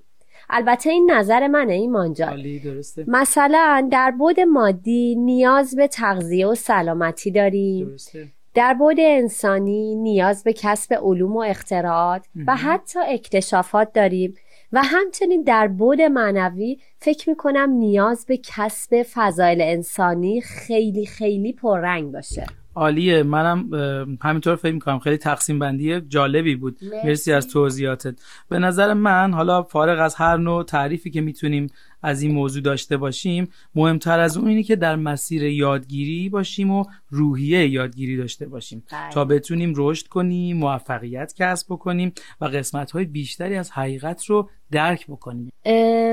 البته 0.50 0.90
این 0.90 1.12
نظر 1.12 1.48
منه 1.48 2.14
جان. 2.14 2.60
درسته. 2.64 3.04
مثلا 3.08 3.88
در 3.92 4.12
بود 4.12 4.40
مادی 4.40 5.16
نیاز 5.16 5.76
به 5.76 5.88
تغذیه 5.88 6.48
و 6.48 6.56
سلامتی 6.56 7.32
داریم. 7.32 7.90
درسته. 7.90 8.28
در 8.54 8.74
بود 8.74 9.00
انسانی 9.00 9.96
نیاز 9.96 10.44
به 10.44 10.54
کسب 10.54 10.94
علوم 10.94 11.36
و 11.36 11.40
اختراعات 11.40 12.26
و 12.48 12.56
حتی 12.56 13.00
اکتشافات 13.00 13.94
داریم. 13.94 14.34
و 14.74 14.82
همچنین 14.84 15.44
در 15.44 15.68
بود 15.68 16.02
معنوی 16.02 16.78
فکر 17.00 17.30
می‌کنم 17.30 17.70
نیاز 17.70 18.26
به 18.26 18.40
کسب 18.44 19.06
فضایل 19.14 19.62
انسانی 19.62 20.42
خیلی 20.42 21.06
خیلی 21.06 21.54
پررنگ 21.54 22.12
باشه. 22.12 22.46
عالیه. 22.78 23.24
منم 23.24 23.70
همینطور 24.22 24.56
فکر 24.56 24.74
می‌کنم. 24.74 25.00
خیلی 25.00 25.18
تقسیم 25.18 25.60
بندی 25.60 26.02
جالبی 26.02 26.56
بود. 26.56 26.78
مرسی. 26.82 27.08
مرسی 27.08 27.34
از 27.34 27.48
توضیحاتت. 27.48 28.16
به 28.50 28.60
نظر 28.60 28.94
من 28.94 29.34
حالا 29.34 29.64
فارغ 29.64 30.00
از 30.00 30.16
هر 30.16 30.38
نوع 30.38 30.64
تعریفی 30.64 31.10
که 31.10 31.22
می‌تونیم 31.22 31.68
از 32.04 32.22
این 32.22 32.32
موضوع 32.32 32.62
داشته 32.62 32.98
باشیم 32.98 33.48
مهمتر 33.76 34.20
از 34.20 34.38
اون 34.38 34.48
اینه 34.48 34.64
که 34.64 34.76
در 34.76 34.96
مسیر 34.96 35.44
یادگیری 35.44 36.30
باشیم 36.30 36.72
و 36.72 36.86
روحیه 37.10 37.68
یادگیری 37.68 38.18
داشته 38.18 38.48
باشیم. 38.48 38.84
بله. 38.92 39.12
تا 39.12 39.26
بتونیم 39.26 39.74
رشد 39.76 40.08
کنیم 40.08 40.58
موفقیت 40.58 41.34
کسب 41.38 41.68
بکنیم 41.70 42.14
و 42.42 42.46
قسمت 42.46 42.92
های 42.92 43.06
بیشتری 43.06 43.56
از 43.56 43.72
حقیقت 43.72 44.26
رو 44.26 44.50
درک 44.72 45.08
بکنیم. 45.08 45.52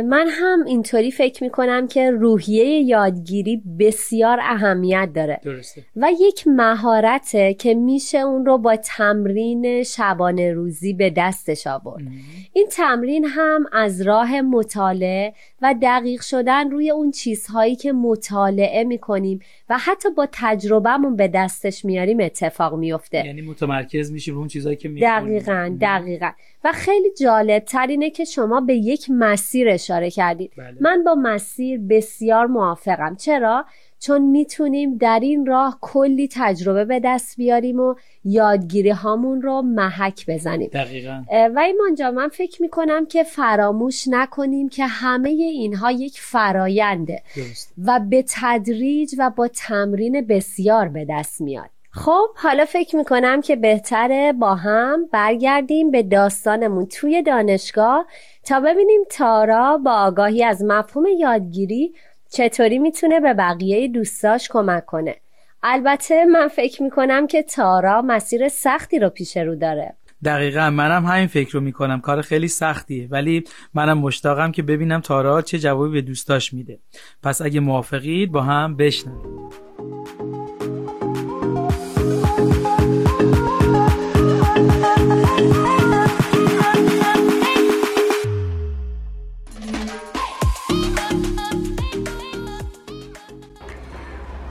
من 0.09 0.27
هم 0.31 0.65
اینطوری 0.67 1.11
فکر 1.11 1.45
می‌کنم 1.45 1.89
که 1.89 2.11
روحیه 2.11 2.65
یادگیری 2.67 3.63
بسیار 3.79 4.39
اهمیت 4.43 5.09
داره. 5.15 5.41
درسته. 5.45 5.85
و 5.97 6.09
یک 6.21 6.47
مهارته 6.47 7.55
که 7.55 7.75
میشه 7.75 8.19
اون 8.19 8.47
رو 8.47 8.59
با 8.59 8.77
تمرین 8.77 9.83
شبانه 9.83 10.53
روزی 10.53 10.93
به 10.93 11.13
دستش 11.17 11.67
آورد. 11.67 12.05
این 12.53 12.67
تمرین 12.71 13.25
هم 13.25 13.67
از 13.73 14.03
راه 14.03 14.41
مطالعه 14.41 15.35
و 15.63 15.74
دقیق 15.83 16.21
شدن 16.21 16.71
روی 16.71 16.91
اون 16.91 17.11
چیزهایی 17.11 17.77
که 17.77 17.93
مطالعه 17.93 18.85
می‌کنیم 18.85 19.41
و 19.69 19.79
حتی 19.79 20.11
با 20.11 20.29
تجربهمون 20.33 21.17
به 21.17 21.29
دستش 21.29 21.85
میاریم 21.85 22.21
اتفاق 22.21 22.75
میفته 22.75 23.27
یعنی 23.27 23.43
متمرکز 23.43 24.13
میشیم 24.13 24.39
اون 24.39 24.49
چیزایی 24.49 24.77
که 24.77 24.89
می‌خونیم. 24.89 25.39
دقیقا 25.39 25.77
دقیقا. 25.81 26.31
و 26.65 26.73
خیلی 26.73 27.11
جالب 27.21 27.65
تر 27.65 27.87
اینه 27.87 28.11
که 28.11 28.25
شما 28.25 28.61
به 28.61 28.75
یک 28.75 29.07
مسیر 29.11 29.69
اشاره 29.69 30.11
کردید. 30.11 30.53
بله. 30.57 30.77
من 30.81 31.05
با 31.05 31.15
مسیر 31.15 31.81
بسیار 31.81 32.47
موافقم. 32.47 33.17
چرا؟ 33.17 33.65
چون 34.05 34.23
می‌تونیم 34.23 34.97
در 34.97 35.19
این 35.23 35.47
راه 35.47 35.79
کلی 35.81 36.29
تجربه 36.33 36.85
به 36.85 37.01
دست 37.05 37.37
بیاریم 37.37 37.81
و 37.81 37.95
یادگیری 38.25 38.91
هامون 38.91 39.43
رو 39.43 39.63
محک 39.63 40.27
بزنیم. 40.29 40.71
دقیقا. 40.73 41.25
و 41.55 41.59
ایمان 41.59 41.95
جان 41.99 42.15
من 42.15 42.29
فکر 42.29 42.63
می‌کنم 42.63 43.07
که 43.07 43.23
فراموش 43.23 44.05
نکنیم 44.09 44.69
که 44.69 44.87
همه 44.87 45.29
اینها 45.29 45.91
یک 45.91 46.21
فراینده 46.21 47.23
درست. 47.37 47.75
و 47.85 48.01
به 48.11 48.25
تدریج 48.29 49.15
و 49.19 49.31
با 49.31 49.49
تمرین 49.49 50.27
بسیار 50.27 50.89
به 50.89 51.07
دست 51.11 51.41
میاد. 51.41 51.71
خب 51.91 52.27
حالا 52.37 52.65
فکر 52.65 52.97
می‌کنم 52.97 53.41
که 53.41 53.57
بهتره 53.57 54.33
با 54.33 54.55
هم 54.55 55.07
برگردیم 55.13 55.91
به 55.91 56.03
داستانمون 56.03 56.87
توی 56.87 57.23
دانشگاه 57.23 58.07
تا 58.45 58.61
ببینیم 58.61 59.01
تارا 59.11 59.79
با 59.79 59.93
آگاهی 59.93 60.45
از 60.45 60.65
مفهوم 60.65 61.07
یادگیری 61.07 61.95
چطوری 62.35 62.79
می‌تونه 62.79 63.21
به 63.21 63.35
بقیه 63.35 63.89
دوستاش 63.89 64.49
کمک 64.49 64.87
کنه؟ 64.87 65.17
البته 65.63 66.25
من 66.25 66.49
فکر 66.49 66.83
می‌کنم 66.83 67.27
که 67.27 67.43
تارا 67.43 68.03
مسیر 68.03 68.49
سختی 68.49 68.99
رو 68.99 69.09
پیش 69.09 69.37
رو 69.37 69.57
داره. 69.57 69.95
دقیقا 70.25 70.71
منم 70.71 71.05
همین 71.07 71.27
فکر 71.27 71.53
رو 71.53 71.61
می‌کنم. 71.61 72.01
کار 72.01 72.23
خیلی 72.23 72.49
سختیه. 72.49 73.09
ولی 73.11 73.45
منم 73.75 73.99
مشتاقم 73.99 74.53
که 74.53 74.63
ببینم 74.63 75.01
تارا 75.01 75.43
چه 75.43 75.59
جوابی 75.59 75.93
به 75.93 76.01
دوستاش 76.01 76.55
میده. 76.55 76.79
پس 77.23 77.43
اگه 77.43 77.61
موافقید 77.61 78.33
با 78.33 78.43
هم 78.43 78.77
بشنویم. 78.77 79.51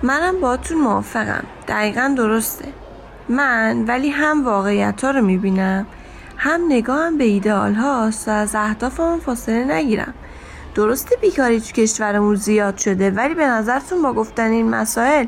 منم 0.04 0.42
باهاتون 0.42 0.78
موافقم. 0.78 1.44
دقیقا 1.68 2.14
درسته. 2.18 2.66
من 3.30 3.86
ولی 3.88 4.10
هم 4.10 4.46
واقعیت 4.46 5.04
ها 5.04 5.12
رو 5.12 5.22
می‌بینم 5.22 5.86
هم 6.38 6.62
نگاهم 6.70 7.18
به 7.18 7.24
ایدئال 7.24 7.74
هاست 7.74 8.28
و 8.28 8.32
از 8.32 8.56
اهدافمون 8.56 9.20
فاصله 9.20 9.64
نگیرم. 9.64 10.14
درسته 10.76 11.16
بیکاری 11.22 11.62
تو 11.62 11.72
کشورمون 11.72 12.36
زیاد 12.36 12.78
شده 12.78 13.12
ولی 13.12 13.34
به 13.34 13.46
نظرتون 13.46 14.02
با 14.02 14.14
گفتن 14.14 14.52
این 14.52 14.70
مسائل 14.70 15.26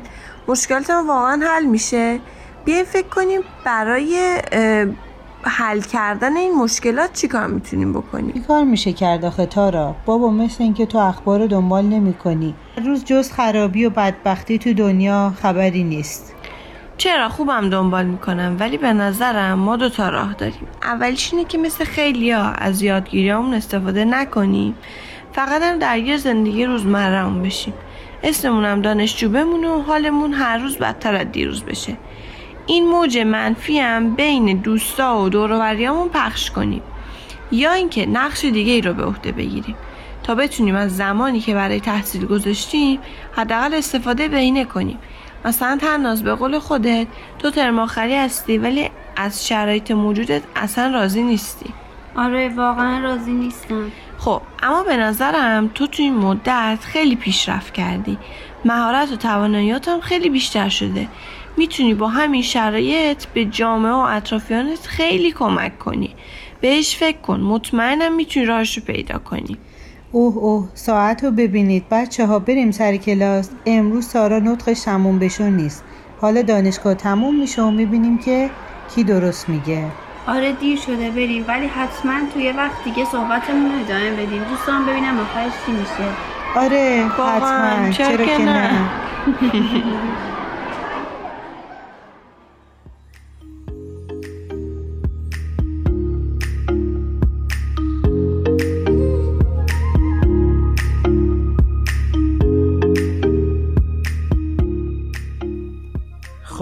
مشکلاتمون 0.48 1.06
واقعا 1.06 1.40
حل 1.46 1.64
میشه؟ 1.64 2.20
بیاین 2.64 2.84
فکر 2.84 3.08
کنیم 3.08 3.40
برای 3.64 4.42
حل 5.48 5.80
کردن 5.80 6.36
این 6.36 6.54
مشکلات 6.54 7.12
چیکار 7.12 7.46
می‌تونیم 7.46 7.92
بکنیم؟ 7.92 8.32
چی 8.32 8.40
کار 8.40 8.64
میشه 8.64 8.92
کرد 8.92 9.24
آخه 9.24 9.46
تارا؟ 9.46 9.96
بابا 10.06 10.30
مثل 10.30 10.62
اینکه 10.62 10.86
تو 10.86 10.98
اخبار 10.98 11.40
رو 11.40 11.46
دنبال 11.46 11.84
نمی 11.84 12.14
کنی 12.14 12.54
روز 12.84 13.04
جز 13.04 13.32
خرابی 13.32 13.84
و 13.84 13.90
بدبختی 13.90 14.58
تو 14.58 14.74
دنیا 14.74 15.32
خبری 15.42 15.84
نیست. 15.84 16.34
چرا؟ 16.98 17.28
خوبم 17.28 17.70
دنبال 17.70 18.06
می‌کنم 18.06 18.56
ولی 18.60 18.78
به 18.78 18.92
نظرم 18.92 19.58
ما 19.58 19.76
دو 19.76 19.88
تا 19.88 20.08
راه 20.08 20.34
داریم. 20.34 20.66
اولیش 20.82 21.32
اینه 21.34 21.44
که 21.44 21.58
مثل 21.58 21.84
خیلیا 21.84 22.42
از 22.42 22.82
یادگیریامون 22.82 23.54
استفاده 23.54 24.04
نکنیم. 24.04 24.74
فقط 25.32 25.62
هم 25.62 25.78
درگیر 25.78 26.16
زندگی 26.16 26.64
روزمرهمون 26.64 27.42
بشیم. 27.42 27.74
اسممونم 28.22 28.82
دانشجو 28.82 29.28
بمونه 29.28 29.68
و 29.68 29.82
حالمون 29.82 30.32
هر 30.32 30.58
روز 30.58 30.78
بدتر 30.78 31.14
از 31.14 31.32
دیروز 31.32 31.62
بشه. 31.62 31.96
این 32.66 32.88
موج 32.88 33.18
منفی 33.18 33.78
هم 33.78 34.14
بین 34.14 34.56
دوستا 34.56 35.18
و 35.18 35.28
دوروبریامون 35.28 36.08
پخش 36.08 36.50
کنیم. 36.50 36.82
یا 37.52 37.72
اینکه 37.72 38.06
نقش 38.06 38.44
دیگه 38.44 38.72
ای 38.72 38.80
رو 38.80 38.94
به 38.94 39.04
عهده 39.04 39.32
بگیریم. 39.32 39.76
تا 40.22 40.34
بتونیم 40.34 40.74
از 40.74 40.96
زمانی 40.96 41.40
که 41.40 41.54
برای 41.54 41.80
تحصیل 41.80 42.26
گذاشتیم 42.26 43.00
حداقل 43.32 43.74
استفاده 43.74 44.28
بهینه 44.28 44.64
کنیم. 44.64 44.98
مثلا 45.44 45.78
تناز 45.80 46.22
به 46.22 46.34
قول 46.34 46.58
خودت 46.58 47.06
تو 47.38 47.50
ترم 47.50 47.78
آخری 47.78 48.14
هستی 48.14 48.58
ولی 48.58 48.90
از 49.16 49.46
شرایط 49.46 49.90
موجودت 49.90 50.42
اصلا 50.56 50.90
راضی 50.94 51.22
نیستی. 51.22 51.72
آره 52.16 52.48
واقعا 52.48 52.98
راضی 52.98 53.32
نیستم. 53.32 53.92
خب 54.18 54.42
اما 54.62 54.82
به 54.82 54.96
نظرم 54.96 55.70
تو 55.74 55.86
تو 55.86 56.02
این 56.02 56.14
مدت 56.14 56.78
خیلی 56.80 57.16
پیشرفت 57.16 57.74
کردی. 57.74 58.18
مهارت 58.64 59.12
و 59.12 59.16
تواناییات 59.16 59.88
هم 59.88 60.00
خیلی 60.00 60.30
بیشتر 60.30 60.68
شده. 60.68 61.08
می‌تونی 61.56 61.94
با 61.94 62.08
همین 62.08 62.42
شرایط 62.42 63.24
به 63.24 63.44
جامعه 63.44 63.92
و 63.92 63.96
اطرافیانت 63.96 64.86
خیلی 64.86 65.32
کمک 65.32 65.78
کنی. 65.78 66.14
بهش 66.60 66.96
فکر 66.96 67.18
کن. 67.18 67.40
مطمئنم 67.40 68.14
می‌تونی 68.14 68.46
راهش 68.46 68.78
رو 68.78 68.84
پیدا 68.84 69.18
کنی. 69.18 69.56
اوه 70.12 70.36
اوه. 70.36 70.68
ساعت 70.74 71.24
رو 71.24 71.30
ببینید. 71.30 71.84
بچه 71.90 72.26
ها 72.26 72.38
بریم 72.38 72.70
سر 72.70 72.96
کلاس. 72.96 73.50
امروز 73.66 74.06
سارا 74.06 74.38
نطقش 74.38 74.80
تموم 74.80 75.18
بشو 75.18 75.44
نیست. 75.44 75.84
حالا 76.20 76.42
دانشگاه 76.42 76.94
تموم 76.94 77.40
میشه 77.40 77.62
و 77.62 77.70
می‌بینیم 77.70 78.18
که 78.18 78.50
کی 78.94 79.04
درست 79.04 79.48
میگه. 79.48 79.84
آره 80.26 80.52
دیر 80.52 80.78
شده. 80.78 81.10
بریم. 81.10 81.44
ولی 81.48 81.66
حتما 81.66 82.14
توی 82.34 82.52
وقت 82.52 82.84
دیگه 82.84 83.04
صحبتمون 83.04 83.72
رو 83.72 83.78
ادامه 83.80 84.10
بدیم. 84.10 84.44
دوستان 84.44 84.86
ببینم 84.86 85.20
آخرش 85.20 85.52
چی 85.66 85.72
میشه. 85.72 86.08
آره 86.56 87.04
حتما. 87.18 87.90
چرا 87.90 88.08
چرا 88.08 88.24
که 88.26 88.36
که 88.36 88.44
نه؟ 88.44 88.70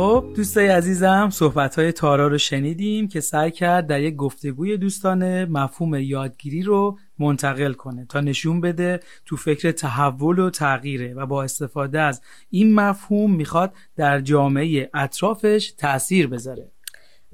خب 0.04 0.24
دوستای 0.36 0.68
عزیزم 0.68 1.28
صحبت 1.32 1.78
های 1.78 1.92
تارا 1.92 2.28
رو 2.28 2.38
شنیدیم 2.38 3.08
که 3.08 3.20
سعی 3.20 3.50
کرد 3.50 3.86
در 3.86 4.00
یک 4.00 4.16
گفتگوی 4.16 4.76
دوستانه 4.76 5.44
مفهوم 5.44 5.94
یادگیری 5.94 6.62
رو 6.62 6.98
منتقل 7.18 7.72
کنه 7.72 8.06
تا 8.08 8.20
نشون 8.20 8.60
بده 8.60 9.00
تو 9.26 9.36
فکر 9.36 9.70
تحول 9.70 10.38
و 10.38 10.50
تغییره 10.50 11.14
و 11.14 11.26
با 11.26 11.42
استفاده 11.42 12.00
از 12.00 12.22
این 12.50 12.74
مفهوم 12.74 13.34
می‌خواد 13.34 13.72
در 13.96 14.20
جامعه 14.20 14.90
اطرافش 14.94 15.74
تأثیر 15.78 16.26
بذاره. 16.26 16.70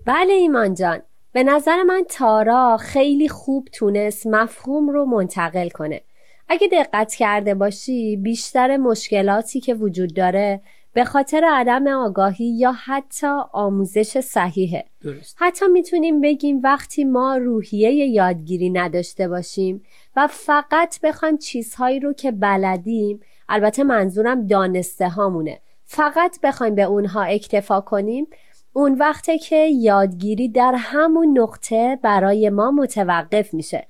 بله 0.06 0.32
ایمان 0.32 0.74
جان. 0.74 1.02
به 1.32 1.42
نظر 1.42 1.82
من 1.82 2.04
تارا 2.08 2.76
خیلی 2.76 3.28
خوب 3.28 3.68
تونست 3.72 4.26
مفهوم 4.26 4.90
رو 4.90 5.04
منتقل 5.04 5.68
کنه. 5.68 6.00
اگه 6.48 6.68
دقت 6.72 7.14
کرده 7.14 7.54
باشی 7.54 8.16
بیشتر 8.16 8.76
مشکلاتی 8.76 9.60
که 9.60 9.74
وجود 9.74 10.14
داره 10.14 10.60
به 10.92 11.04
خاطر 11.04 11.44
عدم 11.52 11.86
آگاهی 11.86 12.44
یا 12.58 12.72
حتی 12.72 13.26
آموزش 13.52 14.20
صحیحه 14.20 14.84
درست. 15.02 15.36
حتی 15.38 15.66
می‌تونیم 15.68 16.20
بگیم 16.20 16.60
وقتی 16.64 17.04
ما 17.04 17.36
روحیه 17.36 17.90
یادگیری 17.90 18.70
نداشته 18.70 19.28
باشیم 19.28 19.82
و 20.16 20.26
فقط 20.26 21.00
بخوایم 21.02 21.38
چیزهایی 21.38 22.00
رو 22.00 22.12
که 22.12 22.30
بلدیم 22.30 23.20
البته 23.48 23.84
منظورم 23.84 24.46
دانسته 24.46 25.08
هامونه 25.08 25.60
فقط 25.84 26.40
بخوایم 26.42 26.74
به 26.74 26.82
اونها 26.82 27.22
اکتفا 27.22 27.80
کنیم 27.80 28.26
اون 28.72 28.94
وقته 28.94 29.38
که 29.38 29.56
یادگیری 29.56 30.48
در 30.48 30.74
همون 30.76 31.38
نقطه 31.38 31.98
برای 32.02 32.50
ما 32.50 32.70
متوقف 32.70 33.54
میشه 33.54 33.86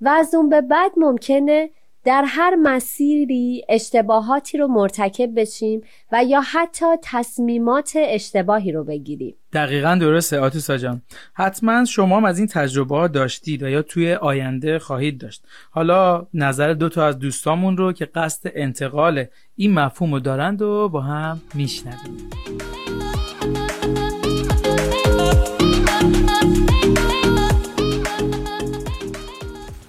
و 0.00 0.08
از 0.08 0.34
اون 0.34 0.48
به 0.48 0.60
بعد 0.60 0.92
ممکنه 0.96 1.70
در 2.04 2.24
هر 2.26 2.54
مسیری 2.62 3.64
اشتباهاتی 3.68 4.58
رو 4.58 4.68
مرتکب 4.68 5.40
بشیم 5.40 5.80
و 6.12 6.24
یا 6.24 6.40
حتی 6.40 6.86
تصمیمات 7.02 7.92
اشتباهی 7.96 8.72
رو 8.72 8.84
بگیریم. 8.84 9.34
دقیقا 9.52 9.94
درسته 9.94 10.38
آتوسا 10.38 10.76
جان. 10.76 11.02
حتما 11.34 11.84
شما 11.84 12.16
هم 12.16 12.24
از 12.24 12.38
این 12.38 12.46
تجربه 12.46 12.96
ها 12.96 13.08
داشتید 13.08 13.62
و 13.62 13.68
یا 13.68 13.82
توی 13.82 14.14
آینده 14.14 14.78
خواهید 14.78 15.20
داشت. 15.20 15.44
حالا 15.70 16.26
نظر 16.34 16.72
دو 16.72 16.88
تا 16.88 17.06
از 17.06 17.18
دوستامون 17.18 17.76
رو 17.76 17.92
که 17.92 18.04
قصد 18.04 18.50
انتقال 18.54 19.24
این 19.56 19.74
مفهوم 19.74 20.12
رو 20.12 20.20
دارند 20.20 20.62
و 20.62 20.88
با 20.88 21.00
هم 21.00 21.40
میشنویم. 21.54 22.30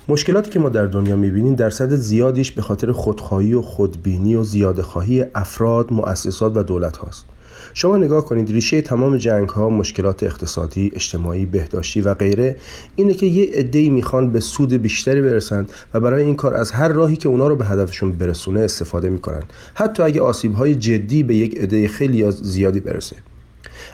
مشکلاتی 0.07 0.51
که 0.51 0.59
ما 0.59 0.69
در 0.69 0.85
دنیا 0.85 1.15
می‌بینیم 1.15 1.55
درصد 1.55 1.95
زیادیش 1.95 2.51
به 2.51 2.61
خاطر 2.61 2.91
خودخواهی 2.91 3.53
و 3.53 3.61
خودبینی 3.61 4.35
و 4.35 4.43
زیاده 4.43 4.81
خواهی 4.81 5.25
افراد، 5.35 5.93
مؤسسات 5.93 6.57
و 6.57 6.63
دولت 6.63 6.97
هاست. 6.97 7.25
شما 7.73 7.97
نگاه 7.97 8.25
کنید 8.25 8.51
ریشه 8.51 8.81
تمام 8.81 9.17
جنگ 9.17 9.49
ها 9.49 9.69
مشکلات 9.69 10.23
اقتصادی، 10.23 10.91
اجتماعی، 10.95 11.45
بهداشتی 11.45 12.01
و 12.01 12.13
غیره 12.13 12.55
اینه 12.95 13.13
که 13.13 13.25
یه 13.25 13.49
عده‌ای 13.53 13.89
می‌خوان 13.89 14.31
به 14.31 14.39
سود 14.39 14.73
بیشتری 14.73 15.21
برسند 15.21 15.71
و 15.93 15.99
برای 15.99 16.23
این 16.23 16.35
کار 16.35 16.53
از 16.53 16.71
هر 16.71 16.87
راهی 16.87 17.15
که 17.15 17.29
اونا 17.29 17.47
رو 17.47 17.55
به 17.55 17.65
هدفشون 17.65 18.11
برسونه 18.11 18.59
استفاده 18.59 19.09
می‌کنن 19.09 19.43
حتی 19.73 20.03
اگه 20.03 20.21
آسیب 20.21 20.53
های 20.53 20.75
جدی 20.75 21.23
به 21.23 21.35
یک 21.35 21.57
عده 21.57 21.87
خیلی 21.87 22.31
زیادی 22.31 22.79
برسه 22.79 23.15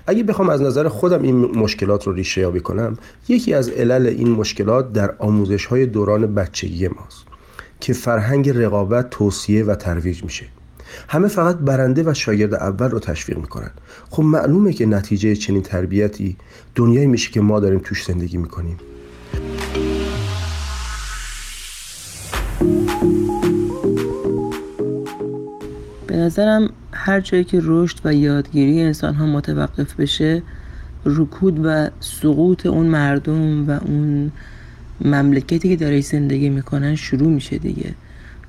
اگه 0.08 0.24
بخوام 0.24 0.50
از 0.50 0.62
نظر 0.62 0.88
خودم 0.88 1.22
این 1.22 1.36
مشکلات 1.36 2.08
رو 2.08 2.14
ریشه 2.14 2.42
یابی 2.42 2.60
کنم 2.60 2.98
یکی 3.28 3.54
از 3.54 3.70
علل 3.70 4.08
این 4.08 4.32
مشکلات 4.32 4.94
در 4.94 5.16
آموزش 5.20 5.66
های 5.66 5.86
دوران 5.86 6.36
بچگی 6.36 6.88
ماست 6.88 7.26
که 7.80 7.94
فرهنگ 7.94 8.50
رقابت 8.50 9.10
توصیه 9.10 9.64
و 9.64 9.76
ترویج 9.76 10.24
میشه. 10.24 10.46
همه 11.08 11.28
فقط 11.28 11.58
برنده 11.58 12.04
و 12.04 12.14
شاگرد 12.14 12.54
اول 12.54 12.90
رو 12.90 13.00
تشویق 13.00 13.38
می‌کنن. 13.38 13.72
خب 14.10 14.24
معلومه 14.24 14.74
که 14.74 14.86
نتیجه 14.86 15.36
چنین 15.36 15.62
تربیتی 15.62 16.38
دنیایی 16.76 17.08
میشه 17.08 17.32
که 17.32 17.42
ما 17.42 17.60
داریم 17.60 17.80
توش 17.80 18.06
زندگی 18.06 18.38
می‌کنیم. 18.38 18.78
به 26.12 26.18
نظرم 26.18 26.70
هر 26.94 27.20
جایی 27.22 27.44
که 27.44 27.60
رشد 27.64 28.00
و 28.06 28.14
یادگیری 28.14 28.82
انسان 28.82 29.14
ها 29.14 29.26
متوقف 29.26 29.96
بشه 29.96 30.42
رکود 31.06 31.60
و 31.64 31.90
سقوط 32.00 32.66
اون 32.66 32.86
مردم 32.86 33.70
و 33.70 33.72
اون 33.72 34.32
مملکتی 35.02 35.70
که 35.70 35.76
داره 35.76 36.02
زندگی 36.02 36.50
می‌کنن 36.50 36.96
شروع 36.96 37.30
میشه 37.30 37.58
دیگه. 37.58 37.96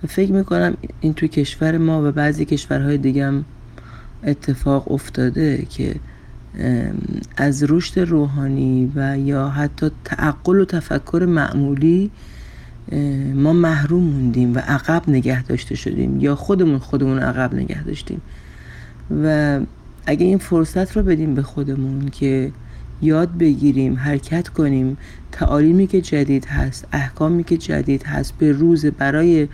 و 0.05 0.07
فکر 0.07 0.33
می‌کنم 0.33 0.77
این 1.01 1.15
توی 1.15 1.29
کشور 1.29 1.79
ما 1.79 2.09
و 2.09 2.13
بعضی 2.13 2.45
کشورهای 2.45 2.99
دیگه 2.99 3.27
هم 3.27 3.45
اتفاق 4.25 4.93
افتاده 4.93 5.67
که 5.71 5.95
از 7.37 7.65
رشد 7.69 8.01
روحانی 8.01 8.93
و 8.95 9.19
یا 9.19 9.49
حتی 9.49 9.91
تعقل 10.05 10.61
و 10.61 10.65
تفکر 10.65 11.27
معمولی 11.29 12.11
ما 13.35 13.53
محروم 13.53 14.03
موندیم 14.03 14.55
و 14.55 14.59
عقب 14.59 15.03
نگه 15.09 15.43
داشته 15.43 15.75
شدیم 15.75 16.21
یا 16.21 16.35
خودمون 16.35 16.79
خودمون 16.79 17.19
عقب 17.19 17.55
نگه 17.55 17.83
داشتیم. 17.83 18.21
و 19.25 19.61
اگه 20.07 20.27
این 20.27 20.39
فرصت 20.39 20.97
رو 20.97 21.03
بدیم 21.03 21.35
به 21.35 21.43
خودمون 21.43 22.09
که 22.09 22.53
یاد 23.03 23.39
بگیریم 23.39 23.97
حرکت 23.97 24.49
کنیم 24.49 24.97
تعالیمی 25.33 25.87
که 25.87 26.01
جدید 26.01 26.45
هست 26.45 26.87
احکامی 26.93 27.45
که 27.45 27.57
جدید 27.57 28.03
هست 28.03 28.39
به 28.39 28.53
روز 28.53 28.87
برای 28.87 29.49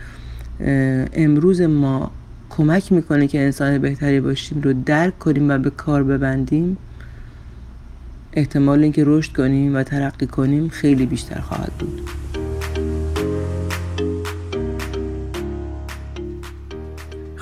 امروز 1.13 1.61
ما 1.61 2.11
کمک 2.49 2.91
می‌کنه 2.91 3.27
که 3.27 3.39
انسان 3.39 3.77
بهتری 3.77 4.19
باشیم 4.19 4.61
رو 4.61 4.73
درک 4.73 5.19
کنیم 5.19 5.49
و 5.49 5.57
به 5.57 5.69
کار 5.69 6.03
ببندیم 6.03 6.77
احتمال 8.33 8.83
اینکه 8.83 9.03
رشد 9.05 9.33
کنیم 9.33 9.75
و 9.75 9.83
ترقی 9.83 10.27
کنیم 10.27 10.69
خیلی 10.69 11.05
بیشتر 11.05 11.39
خواهد 11.39 11.71
بود. 11.79 12.01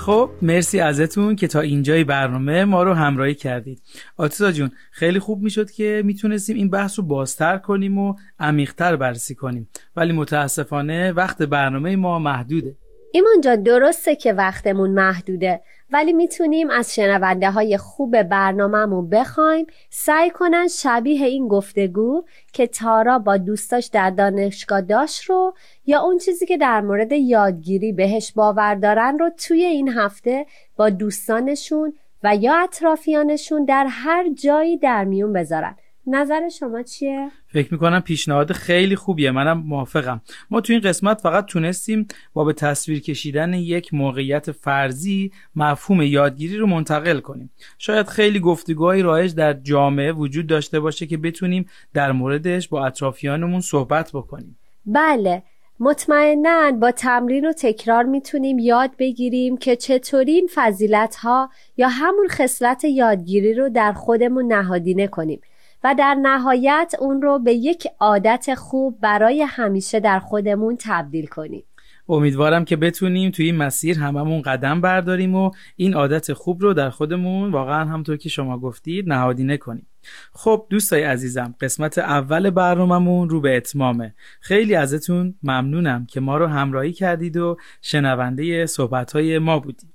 خب 0.08 0.30
مرسی 0.42 0.80
ازتون 0.80 1.36
که 1.36 1.46
تا 1.46 1.60
اینجای 1.60 2.04
برنامه 2.04 2.64
ما 2.64 2.82
رو 2.82 2.94
همراهی 2.94 3.34
کردید. 3.34 3.82
آتیسا 4.16 4.52
جون 4.52 4.70
خیلی 4.90 5.18
خوب 5.18 5.42
می‌شد 5.42 5.70
که 5.70 6.02
می‌تونستیم 6.04 6.56
این 6.56 6.70
بحث 6.70 6.98
رو 6.98 7.04
بازتر 7.04 7.58
کنیم 7.58 7.98
و 7.98 8.14
عمیقتر 8.38 8.96
بررسی 8.96 9.34
کنیم. 9.34 9.68
ولی 9.96 10.12
متاسفانه 10.12 11.12
وقت 11.12 11.42
برنامه 11.42 11.96
ما 11.96 12.18
محدوده. 12.18 12.76
ایمان 13.12 13.40
جان 13.40 13.62
درسته 13.62 14.16
که 14.16 14.32
وقتمون 14.32 14.90
محدوده 14.90 15.60
ولی 15.90 16.12
می‌تونیم 16.12 16.70
از 16.70 16.94
شنونده 16.94 17.50
های 17.50 17.76
خوب 17.76 18.22
برنامهمون 18.22 19.08
بخوایم 19.10 19.66
سعی 19.90 20.30
کنن 20.30 20.68
شبیه 20.68 21.26
این 21.26 21.48
گفتگو 21.48 22.24
که 22.52 22.66
تارا 22.66 23.18
با 23.18 23.36
دوستاش 23.36 23.86
در 23.86 24.10
دانشگاه 24.10 24.80
داشت 24.80 25.22
رو 25.22 25.54
یا 25.86 26.00
اون 26.00 26.18
چیزی 26.18 26.46
که 26.46 26.56
در 26.56 26.80
مورد 26.80 27.12
یادگیری 27.12 27.92
بهش 27.92 28.32
باور 28.32 28.74
دارن 28.74 29.18
رو 29.18 29.30
توی 29.30 29.64
این 29.64 29.88
هفته 29.88 30.46
با 30.76 30.90
دوستانشون 30.90 31.92
و 32.22 32.36
یا 32.36 32.62
اطرافیانشون 32.62 33.64
در 33.64 33.86
هر 33.90 34.28
جایی 34.32 34.78
در 34.78 35.04
میون 35.04 35.32
بذارن 35.32 35.76
نظر 36.06 36.48
شما 36.48 36.82
چیه؟ 36.82 37.30
فکر 37.52 37.72
می‌کنم 37.72 38.00
پیشنهاد 38.00 38.52
خیلی 38.52 38.96
خوبیه. 38.96 39.30
منم 39.30 39.58
موافقم. 39.66 40.20
ما 40.50 40.60
تو 40.60 40.72
این 40.72 40.82
قسمت 40.82 41.20
فقط 41.20 41.46
تونستیم 41.46 42.06
با 42.32 42.44
به 42.44 42.52
تصویر 42.52 43.00
کشیدن 43.00 43.54
یک 43.54 43.94
موقعیت 43.94 44.52
فرضی 44.52 45.32
مفهوم 45.56 46.02
یادگیری 46.02 46.56
رو 46.56 46.66
منتقل 46.66 47.20
کنیم. 47.20 47.50
شاید 47.78 48.06
خیلی 48.06 48.40
گفتگوهای 48.40 49.02
رایج 49.02 49.34
در 49.34 49.52
جامعه 49.52 50.12
وجود 50.12 50.46
داشته 50.46 50.80
باشه 50.80 51.06
که 51.06 51.16
بتونیم 51.16 51.66
در 51.94 52.12
موردش 52.12 52.68
با 52.68 52.86
اطرافیانمون 52.86 53.60
صحبت 53.60 54.10
بکنیم. 54.14 54.58
بله. 54.86 55.42
مطمئنا 55.80 56.72
با 56.80 56.90
تمرین 56.90 57.48
و 57.48 57.52
تکرار 57.52 58.04
می‌تونیم 58.04 58.58
یاد 58.58 58.90
بگیریم 58.98 59.56
که 59.56 59.76
چطوری 59.76 60.32
این 60.32 60.48
فضیلت 60.54 61.16
ها 61.16 61.50
یا 61.76 61.88
همون 61.88 62.28
خصلت 62.28 62.84
یادگیری 62.84 63.54
رو 63.54 63.68
در 63.68 63.92
خودمون 63.92 64.52
نهادینه 64.52 65.06
کنیم. 65.06 65.40
و 65.84 65.94
در 65.98 66.14
نهایت 66.14 66.94
اون 67.00 67.22
رو 67.22 67.38
به 67.38 67.52
یک 67.52 67.86
عادت 68.00 68.54
خوب 68.54 69.00
برای 69.00 69.42
همیشه 69.42 70.00
در 70.00 70.18
خودمون 70.18 70.76
تبدیل 70.80 71.26
کنیم. 71.26 71.64
امیدوارم 72.08 72.64
که 72.64 72.76
بتونیم 72.76 73.30
توی 73.30 73.46
این 73.46 73.56
مسیر 73.56 73.98
هممون 73.98 74.42
قدم 74.42 74.80
برداریم 74.80 75.34
و 75.34 75.50
این 75.76 75.94
عادت 75.94 76.32
خوب 76.32 76.62
رو 76.62 76.74
در 76.74 76.90
خودمون 76.90 77.50
واقعا 77.50 77.84
همطور 77.84 78.16
که 78.16 78.28
شما 78.28 78.58
گفتید 78.58 79.08
نهادینه 79.08 79.56
کنیم 79.56 79.86
خب 80.32 80.66
دوستای 80.70 81.02
عزیزم 81.02 81.54
قسمت 81.60 81.98
اول 81.98 82.50
برنامهمون 82.50 83.28
رو 83.28 83.40
به 83.40 83.56
اتمامه. 83.56 84.14
خیلی 84.40 84.74
ازتون 84.74 85.34
ممنونم 85.42 86.06
که 86.06 86.20
ما 86.20 86.36
رو 86.36 86.46
همراهی 86.46 86.92
کردید 86.92 87.36
و 87.36 87.56
شنونده 87.82 88.66
صحبتهای 88.66 89.38
ما 89.38 89.58
بودید. 89.58 89.92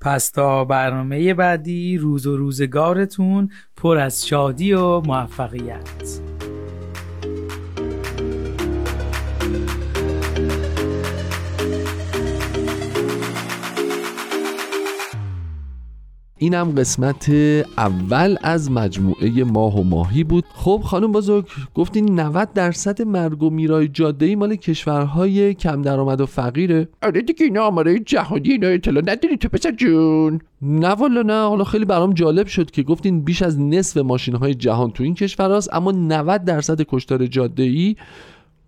پس 0.00 0.30
تا 0.30 0.64
برنامه 0.64 1.34
بعدی 1.34 1.98
روز 1.98 2.26
و 2.26 2.36
روزگارتون 2.36 3.50
پر 3.76 3.98
از 3.98 4.26
شادی 4.26 4.72
و 4.72 5.00
موفقیت 5.00 6.20
اینم 16.38 16.70
قسمت 16.70 17.30
اول 17.78 18.36
از 18.42 18.70
مجموعه 18.70 19.44
ماه 19.44 19.80
و 19.80 19.82
ماهی 19.82 20.24
بود. 20.24 20.44
خب 20.54 20.80
خانم 20.84 21.12
بزرگ 21.12 21.46
گفتین 21.74 22.20
90 22.20 22.52
درصد 22.52 23.02
مرگ 23.02 23.42
و 23.42 23.50
میرای 23.50 23.88
جاده 23.88 24.26
ای 24.26 24.36
مال 24.36 24.56
کشورهای 24.56 25.54
کم 25.54 25.82
درآمد 25.82 26.20
و 26.20 26.26
فقیره. 26.26 26.88
آره 27.02 27.22
دیگه 27.22 27.44
اینا 27.44 27.62
آماره 27.62 27.98
جهانی 27.98 28.50
اینا 28.50 28.68
اطلاع 28.68 29.02
نداری 29.02 29.36
تو 29.36 29.48
پسر 29.48 29.70
جون. 29.70 30.40
نه 30.62 30.88
والا 30.88 31.22
نه 31.22 31.48
حالا 31.48 31.64
خیلی 31.64 31.84
برام 31.84 32.12
جالب 32.12 32.46
شد 32.46 32.70
که 32.70 32.82
گفتین 32.82 33.20
بیش 33.20 33.42
از 33.42 33.60
نصف 33.60 33.96
ماشین 33.96 34.34
های 34.34 34.54
جهان 34.54 34.90
تو 34.90 35.02
این 35.02 35.14
کشور 35.14 35.56
هست 35.56 35.74
اما 35.74 35.92
90 35.92 36.44
درصد 36.44 36.82
کشتار 36.82 37.26
جاده 37.26 37.62
ای 37.62 37.96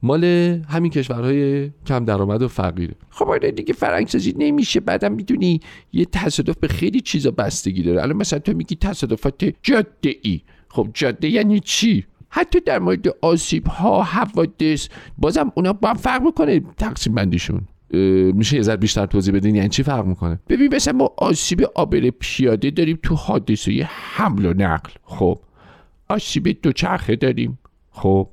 مال 0.03 0.25
همین 0.69 0.91
کشورهای 0.91 1.71
کم 1.87 2.05
درآمد 2.05 2.43
و 2.43 2.49
فقیره. 2.49 2.95
خب 3.11 3.29
آره 3.29 3.51
دیگه 3.51 3.75
فرنگسازی 3.75 4.35
نمیشه. 4.39 4.81
بعدم 4.81 5.13
می‌دونی 5.13 5.61
یه 5.93 6.05
تصادف 6.05 6.57
به 6.57 6.69
خیلی 6.69 7.01
چیزا 7.01 7.31
بستگی 7.31 7.83
داره. 7.83 8.03
الان 8.03 8.17
مثلا 8.17 8.39
تو 8.39 8.53
میگی 8.53 8.77
تصادفات 8.77 9.55
جاده 9.63 10.15
ای 10.23 10.41
خب 10.69 10.89
جاده 10.95 11.29
یعنی 11.29 11.61
چی؟ 11.61 12.05
حتی 12.31 12.61
در 12.61 12.79
مورد 12.79 13.09
آسیب 13.21 13.67
ها 13.67 14.03
حوادث 14.03 14.89
بازم 15.19 15.53
اونا 15.55 15.73
با 15.73 15.89
هم 15.89 15.95
فرق 15.95 16.23
می‌کنه 16.23 16.61
تقسیم 16.61 17.15
بندیشون. 17.15 17.61
میشه 18.35 18.57
یه 18.57 18.63
ذره 18.63 18.77
بیشتر 18.77 19.07
توضیح 19.07 19.35
بدین 19.35 19.55
یعنی 19.55 19.69
چی 19.69 19.83
فرق 19.83 20.07
می‌کنه؟ 20.07 20.41
ببین 20.49 20.75
مثلا 20.75 20.99
ما 20.99 21.15
آسیب 21.17 21.63
آبر 21.75 22.11
پیاده 22.11 22.71
داریم 22.71 22.99
تو 23.03 23.15
حادثه 23.15 23.89
حمل 23.91 24.47
و 24.47 24.53
نقل. 24.53 24.91
خب 25.05 25.39
آسیب 26.09 26.63
دوچرخه 26.63 27.17
داریم. 27.17 27.59
خب 27.91 28.29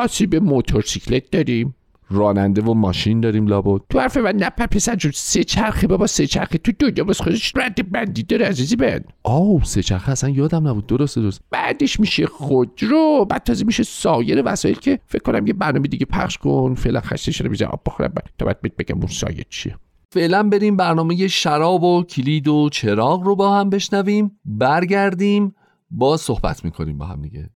آسیب 0.00 0.36
موتورسیکلت 0.36 1.30
داریم. 1.30 1.74
راننده 2.12 2.62
و 2.62 2.74
ماشین 2.74 3.20
داریم 3.20 3.46
لابد. 3.46 3.80
تو 3.90 4.00
حرف 4.00 4.16
من 4.16 4.36
نه 4.36 4.50
پسر 4.50 4.96
جون 4.96 5.12
سه 5.14 5.44
چرخه 5.44 5.86
بابا 5.86 6.06
سه 6.06 6.26
چرخه. 6.26 6.58
تو 6.58 6.72
دنیا 6.72 7.04
باز 7.04 7.20
خودش 7.20 7.52
رد 7.56 7.92
بندی. 7.92 8.22
داره 8.22 8.46
عزیزی 8.46 8.76
بند 8.76 9.12
آو 9.22 9.60
سه 9.64 9.82
چرخه 9.82 10.12
اصلا 10.12 10.30
یادم 10.30 10.68
نبود. 10.68 10.86
درست 10.86 11.18
درست 11.18 11.40
بعدش 11.50 12.00
میشه 12.00 12.26
خودرو 12.26 13.26
بعد 13.30 13.42
تازه 13.42 13.64
میشه 13.64 13.82
سایر 13.82 14.42
وسایل 14.44 14.74
که 14.74 14.98
فکر 15.06 15.22
کنم 15.22 15.46
یه 15.46 15.52
برنامه 15.52 15.88
دیگه 15.88 16.06
پخش 16.06 16.38
کن. 16.38 16.74
فعلا 16.74 17.00
خسته 17.00 17.32
شده 17.32 17.48
بیزه 17.48 17.64
آب 17.64 17.80
بخورم. 17.86 18.12
تا 18.38 18.46
بعد 18.46 18.60
بگم 18.78 18.96
اون 18.96 19.06
سایه 19.06 19.44
چیه. 19.50 19.76
فعلا 20.12 20.42
بریم 20.42 20.76
برنامه 20.76 21.28
شراب 21.28 21.82
و 21.82 22.02
کلید 22.02 22.48
و 22.48 22.68
چراغ 22.68 23.22
رو 23.22 23.36
با 23.36 23.58
هم 23.58 23.70
بشنویم 23.70 24.40
برگردیم 24.44 25.54
با 25.90 26.16
صحبت 26.16 26.64
می‌کنیم 26.64 26.98
با 26.98 27.06
هم 27.06 27.22
دیگه. 27.22 27.50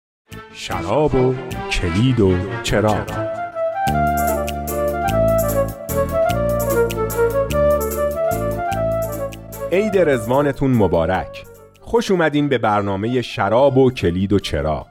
شراب 0.52 1.14
و 1.14 1.34
کلید 1.70 2.20
و 2.20 2.36
چراغ. 2.62 3.34
عید 9.72 9.98
رزوانتون 9.98 10.74
مبارک. 10.74 11.44
خوش 11.80 12.10
اومدین 12.10 12.48
به 12.48 12.58
برنامه 12.58 13.22
شراب 13.22 13.78
و 13.78 13.90
کلید 13.90 14.32
و 14.32 14.38
چراغ. 14.38 14.86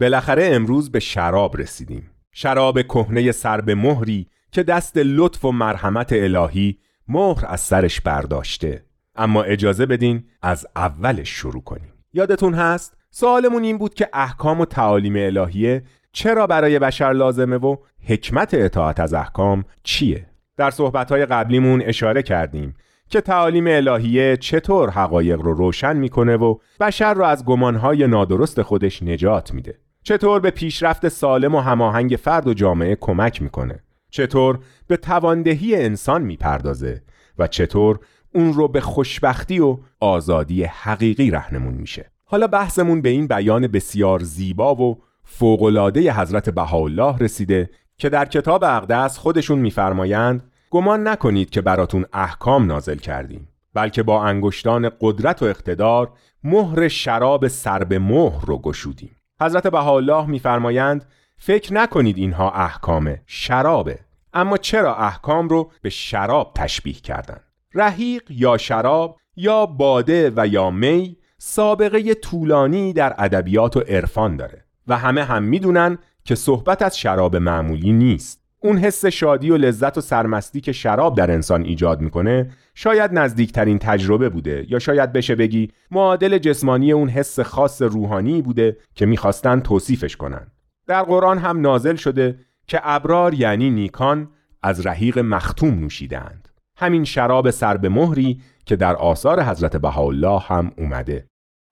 بالاخره 0.00 0.48
امروز 0.52 0.90
به 0.90 1.00
شراب 1.00 1.56
رسیدیم. 1.56 2.10
شراب 2.32 2.82
کهنه 2.82 3.32
سر 3.32 3.60
به 3.60 3.74
مهری 3.74 4.26
که 4.52 4.62
دست 4.62 4.96
لطف 4.96 5.44
و 5.44 5.52
مرحمت 5.52 6.12
الهی 6.12 6.78
مهر 7.08 7.44
از 7.46 7.60
سرش 7.60 8.00
برداشته. 8.00 8.84
اما 9.16 9.42
اجازه 9.42 9.86
بدین 9.86 10.24
از 10.42 10.66
اولش 10.76 11.28
شروع 11.28 11.62
کنیم. 11.62 11.92
یادتون 12.12 12.54
هست؟ 12.54 12.97
سوالمون 13.10 13.62
این 13.62 13.78
بود 13.78 13.94
که 13.94 14.08
احکام 14.12 14.60
و 14.60 14.64
تعالیم 14.64 15.16
الهیه 15.16 15.82
چرا 16.12 16.46
برای 16.46 16.78
بشر 16.78 17.12
لازمه 17.12 17.56
و 17.56 17.76
حکمت 18.08 18.54
اطاعت 18.54 19.00
از 19.00 19.14
احکام 19.14 19.64
چیه؟ 19.82 20.26
در 20.56 20.70
صحبتهای 20.70 21.26
قبلیمون 21.26 21.82
اشاره 21.82 22.22
کردیم 22.22 22.74
که 23.10 23.20
تعالیم 23.20 23.66
الهیه 23.66 24.36
چطور 24.36 24.90
حقایق 24.90 25.40
رو 25.40 25.54
روشن 25.54 25.96
می‌کنه 25.96 26.36
و 26.36 26.58
بشر 26.80 27.14
رو 27.14 27.24
از 27.24 27.44
گمانهای 27.44 28.06
نادرست 28.06 28.62
خودش 28.62 29.02
نجات 29.02 29.54
میده. 29.54 29.78
چطور 30.02 30.40
به 30.40 30.50
پیشرفت 30.50 31.08
سالم 31.08 31.54
و 31.54 31.60
هماهنگ 31.60 32.18
فرد 32.22 32.48
و 32.48 32.54
جامعه 32.54 32.96
کمک 33.00 33.42
می‌کنه؟ 33.42 33.82
چطور 34.10 34.58
به 34.86 34.96
تواندهی 34.96 35.76
انسان 35.76 36.22
می‌پردازه؟ 36.22 37.02
و 37.38 37.46
چطور 37.46 37.98
اون 38.34 38.52
رو 38.52 38.68
به 38.68 38.80
خوشبختی 38.80 39.60
و 39.60 39.78
آزادی 40.00 40.64
حقیقی 40.64 41.30
رهنمون 41.30 41.74
میشه؟ 41.74 42.10
حالا 42.30 42.46
بحثمون 42.46 43.02
به 43.02 43.08
این 43.08 43.26
بیان 43.26 43.66
بسیار 43.66 44.22
زیبا 44.22 44.74
و 44.74 44.98
فوقلاده 45.24 46.12
حضرت 46.12 46.50
بهاءالله 46.50 47.18
رسیده 47.18 47.70
که 47.98 48.08
در 48.08 48.24
کتاب 48.24 48.64
اقدس 48.64 49.18
خودشون 49.18 49.58
میفرمایند 49.58 50.50
گمان 50.70 51.08
نکنید 51.08 51.50
که 51.50 51.60
براتون 51.60 52.04
احکام 52.12 52.66
نازل 52.66 52.96
کردیم 52.96 53.48
بلکه 53.74 54.02
با 54.02 54.24
انگشتان 54.24 54.90
قدرت 55.00 55.42
و 55.42 55.44
اقتدار 55.44 56.12
مهر 56.44 56.88
شراب 56.88 57.48
سر 57.48 57.84
به 57.84 57.98
مهر 57.98 58.46
رو 58.46 58.58
گشودیم. 58.58 59.16
حضرت 59.40 59.66
بهاءالله 59.66 60.26
میفرمایند 60.26 61.04
فکر 61.38 61.74
نکنید 61.74 62.18
اینها 62.18 62.50
احکامه 62.50 63.22
شرابه 63.26 63.98
اما 64.32 64.56
چرا 64.56 64.96
احکام 64.96 65.48
رو 65.48 65.70
به 65.82 65.90
شراب 65.90 66.52
تشبیه 66.54 66.94
کردند 66.94 67.44
رحیق 67.74 68.22
یا 68.30 68.56
شراب 68.56 69.18
یا 69.36 69.66
باده 69.66 70.32
و 70.36 70.46
یا 70.46 70.70
می 70.70 71.17
سابقه 71.50 72.14
طولانی 72.14 72.92
در 72.92 73.14
ادبیات 73.18 73.76
و 73.76 73.80
عرفان 73.80 74.36
داره 74.36 74.64
و 74.88 74.98
همه 74.98 75.24
هم 75.24 75.42
می‌دونن 75.42 75.98
که 76.24 76.34
صحبت 76.34 76.82
از 76.82 76.98
شراب 76.98 77.36
معمولی 77.36 77.92
نیست. 77.92 78.42
اون 78.60 78.78
حس 78.78 79.06
شادی 79.06 79.50
و 79.50 79.56
لذت 79.56 79.98
و 79.98 80.00
سرمستی 80.00 80.60
که 80.60 80.72
شراب 80.72 81.16
در 81.16 81.30
انسان 81.30 81.64
ایجاد 81.64 82.00
می‌کنه 82.00 82.50
شاید 82.74 83.18
نزدیکترین 83.18 83.78
تجربه 83.78 84.28
بوده 84.28 84.66
یا 84.68 84.78
شاید 84.78 85.12
بشه 85.12 85.34
بگی 85.34 85.70
معادل 85.90 86.38
جسمانی 86.38 86.92
اون 86.92 87.08
حس 87.08 87.40
خاص 87.40 87.82
روحانی 87.82 88.42
بوده 88.42 88.76
که 88.94 89.06
می‌خواستن 89.06 89.60
توصیفش 89.60 90.16
کنن. 90.16 90.46
در 90.86 91.02
قرآن 91.02 91.38
هم 91.38 91.60
نازل 91.60 91.96
شده 91.96 92.38
که 92.66 92.80
ابرار 92.82 93.34
یعنی 93.34 93.70
نیکان 93.70 94.28
از 94.62 94.86
رحیق 94.86 95.18
مختوم 95.18 95.74
نوشیدند 95.74 96.48
همین 96.76 97.04
شراب 97.04 97.50
سر 97.50 97.76
به 97.76 97.88
مهری 97.88 98.40
که 98.66 98.76
در 98.76 98.96
آثار 98.96 99.42
حضرت 99.42 99.76
بهاءالله 99.76 100.38
هم 100.40 100.72
اومده. 100.78 101.28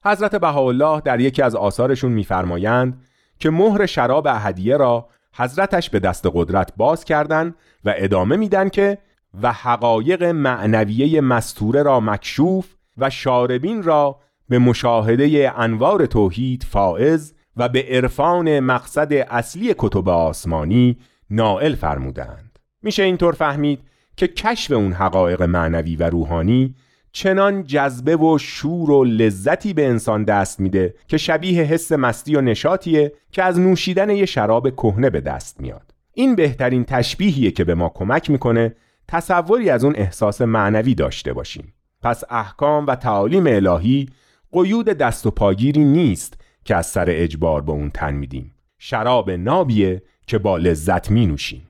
حضرت 0.07 0.35
بهاءالله 0.37 1.01
در 1.01 1.21
یکی 1.21 1.43
از 1.43 1.55
آثارشون 1.55 2.13
میفرمایند 2.13 3.03
که 3.39 3.51
مهر 3.51 3.87
شراب 3.87 4.27
اهدیه 4.27 4.77
را 4.77 5.09
حضرتش 5.37 5.91
به 5.91 5.99
دست 5.99 6.27
قدرت 6.35 6.73
باز 6.77 7.05
کردند 7.05 7.55
و 7.85 7.95
ادامه 7.97 8.37
میدن 8.37 8.69
که 8.69 8.99
و 9.43 9.53
حقایق 9.53 10.23
معنویه 10.23 11.21
مستوره 11.21 11.83
را 11.83 12.01
مکشوف 12.01 12.75
و 12.99 13.11
شاربین 13.11 13.83
را 13.83 14.21
به 14.49 14.59
مشاهده 14.59 15.53
انوار 15.57 16.07
توحید 16.07 16.63
فائز 16.63 17.35
و 17.57 17.69
به 17.69 17.87
عرفان 17.89 18.61
مقصد 18.61 19.13
اصلی 19.13 19.75
کتب 19.79 20.09
آسمانی 20.09 20.97
نائل 21.31 21.75
فرمودند. 21.75 22.59
میشه 22.83 23.03
اینطور 23.03 23.35
فهمید 23.35 23.81
که 24.17 24.27
کشف 24.27 24.73
اون 24.73 24.93
حقایق 24.93 25.43
معنوی 25.43 25.97
و 25.97 26.11
روحانی 26.11 26.75
چنان 27.17 27.65
جذبه 27.65 28.17
و 28.17 28.39
شور 28.39 28.91
و 28.91 29.05
لذتی 29.05 29.75
به 29.75 29.87
انسان 29.89 30.25
دست 30.25 30.61
میده 30.61 30.95
که 31.09 31.17
شبیه 31.17 31.63
حس 31.63 31.93
مستی 31.93 32.37
و 32.37 32.41
نشاتیه 32.41 33.13
که 33.33 33.43
از 33.43 33.61
نوشیدن 33.61 34.11
یه 34.11 34.27
شراب 34.27 34.71
کهنه 34.71 35.11
به 35.11 35.21
دست 35.21 35.61
میاد. 35.61 35.95
این 36.13 36.35
بهترین 36.35 36.85
تشبیهیه 36.85 37.51
که 37.51 37.65
به 37.65 37.75
ما 37.75 37.89
کمک 37.95 38.31
می‌کنه 38.31 38.75
تصوری 39.09 39.71
از 39.71 39.85
اون 39.85 39.95
احساس 39.97 40.43
معنوی 40.43 40.95
داشته 40.95 41.33
باشیم. 41.33 41.73
پس 42.03 42.25
احکام 42.31 42.87
و 42.87 42.95
تعالیم 42.95 43.47
الهی 43.47 44.09
قیود 44.53 44.87
دست 44.87 45.27
و 45.27 45.31
پاگیری 45.31 45.85
نیست 45.85 46.35
که 46.65 46.77
از 46.77 46.87
سر 46.87 47.07
اجبار 47.09 47.63
به 47.63 47.73
اون 47.73 47.91
تن 47.91 48.15
میدیم. 48.15 48.55
شراب 48.79 49.31
نابیه 49.31 50.03
که 50.27 50.39
با 50.39 50.57
لذت 50.57 51.11
می 51.11 51.27
نوشیم 51.27 51.69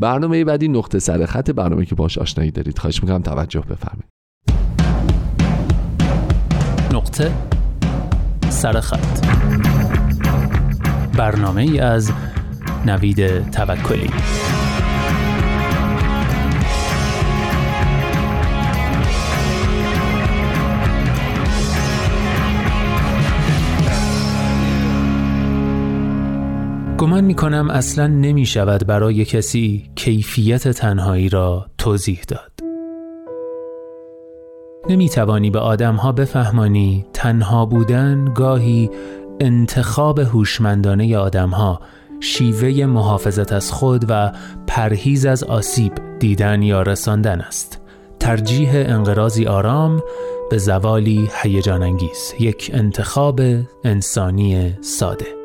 برنامه 0.00 0.44
بعدی 0.44 0.68
نقطه 0.68 0.98
سر 0.98 1.26
خط 1.26 1.50
برنامه 1.50 1.84
که 1.84 1.94
باش 1.94 2.18
آشنایی 2.18 2.50
دارید. 2.50 2.78
خواهش 2.78 3.02
می‌کنم 3.02 3.22
توجه 3.22 3.60
بفرمایید. 3.60 4.10
نقطه 6.92 7.32
سر 8.48 8.80
خط. 8.80 9.26
برنامه 11.16 11.80
از 11.80 12.12
نوید 12.86 13.50
توکلی. 13.50 14.10
گمان 27.00 27.24
می 27.24 27.34
کنم 27.34 27.70
اصلا 27.70 28.06
نمی 28.06 28.46
شود 28.46 28.86
برای 28.86 29.24
کسی 29.24 29.90
کیفیت 29.94 30.68
تنهایی 30.68 31.28
را 31.28 31.66
توضیح 31.78 32.20
داد. 32.28 32.52
نمی 34.88 35.08
توانی 35.08 35.50
به 35.50 35.58
آدم 35.58 35.96
ها 35.96 36.12
بفهمانی 36.12 37.06
تنها 37.12 37.66
بودن 37.66 38.32
گاهی 38.34 38.90
انتخاب 39.40 40.18
هوشمندانه 40.18 41.18
آدم 41.18 41.50
ها 41.50 41.80
شیوه 42.20 42.86
محافظت 42.86 43.52
از 43.52 43.72
خود 43.72 44.04
و 44.08 44.32
پرهیز 44.66 45.26
از 45.26 45.44
آسیب 45.44 45.92
دیدن 46.18 46.62
یا 46.62 46.82
رساندن 46.82 47.40
است. 47.40 47.80
ترجیح 48.20 48.70
انقراضی 48.74 49.46
آرام 49.46 50.02
به 50.50 50.58
زوالی 50.58 51.28
هیجان 51.42 51.82
انگیز 51.82 52.34
یک 52.40 52.70
انتخاب 52.74 53.40
انسانی 53.84 54.74
ساده 54.80 55.39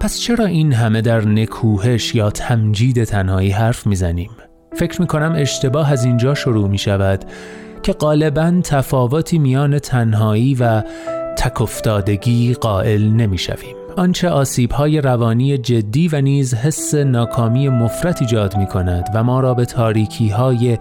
پس 0.00 0.18
چرا 0.18 0.44
این 0.44 0.72
همه 0.72 1.00
در 1.00 1.28
نکوهش 1.28 2.14
یا 2.14 2.30
تمجید 2.30 3.04
تنهایی 3.04 3.50
حرف 3.50 3.86
می‌زنیم؟ 3.86 4.30
فکر 4.76 5.00
می‌کنم 5.00 5.34
اشتباه 5.36 5.92
از 5.92 6.04
اینجا 6.04 6.34
شروع 6.34 6.68
می 6.68 6.78
شود 6.78 7.24
که 7.82 7.92
غالبا 7.92 8.60
تفاوتی 8.64 9.38
میان 9.38 9.78
تنهایی 9.78 10.54
و 10.54 10.82
تکفتادگی 11.36 12.54
قائل 12.54 13.02
نمی‌شویم. 13.02 13.76
آنچه 13.96 14.28
آسیب 14.28 14.72
های 14.72 15.00
روانی 15.00 15.58
جدی 15.58 16.08
و 16.08 16.20
نیز 16.20 16.54
حس 16.54 16.94
ناکامی 16.94 17.68
مفرت 17.68 18.22
ایجاد 18.22 18.56
می 18.56 18.66
کند 18.66 19.08
و 19.14 19.24
ما 19.24 19.40
را 19.40 19.54
به 19.54 19.64
تاریکی 19.64 20.28
های 20.28 20.78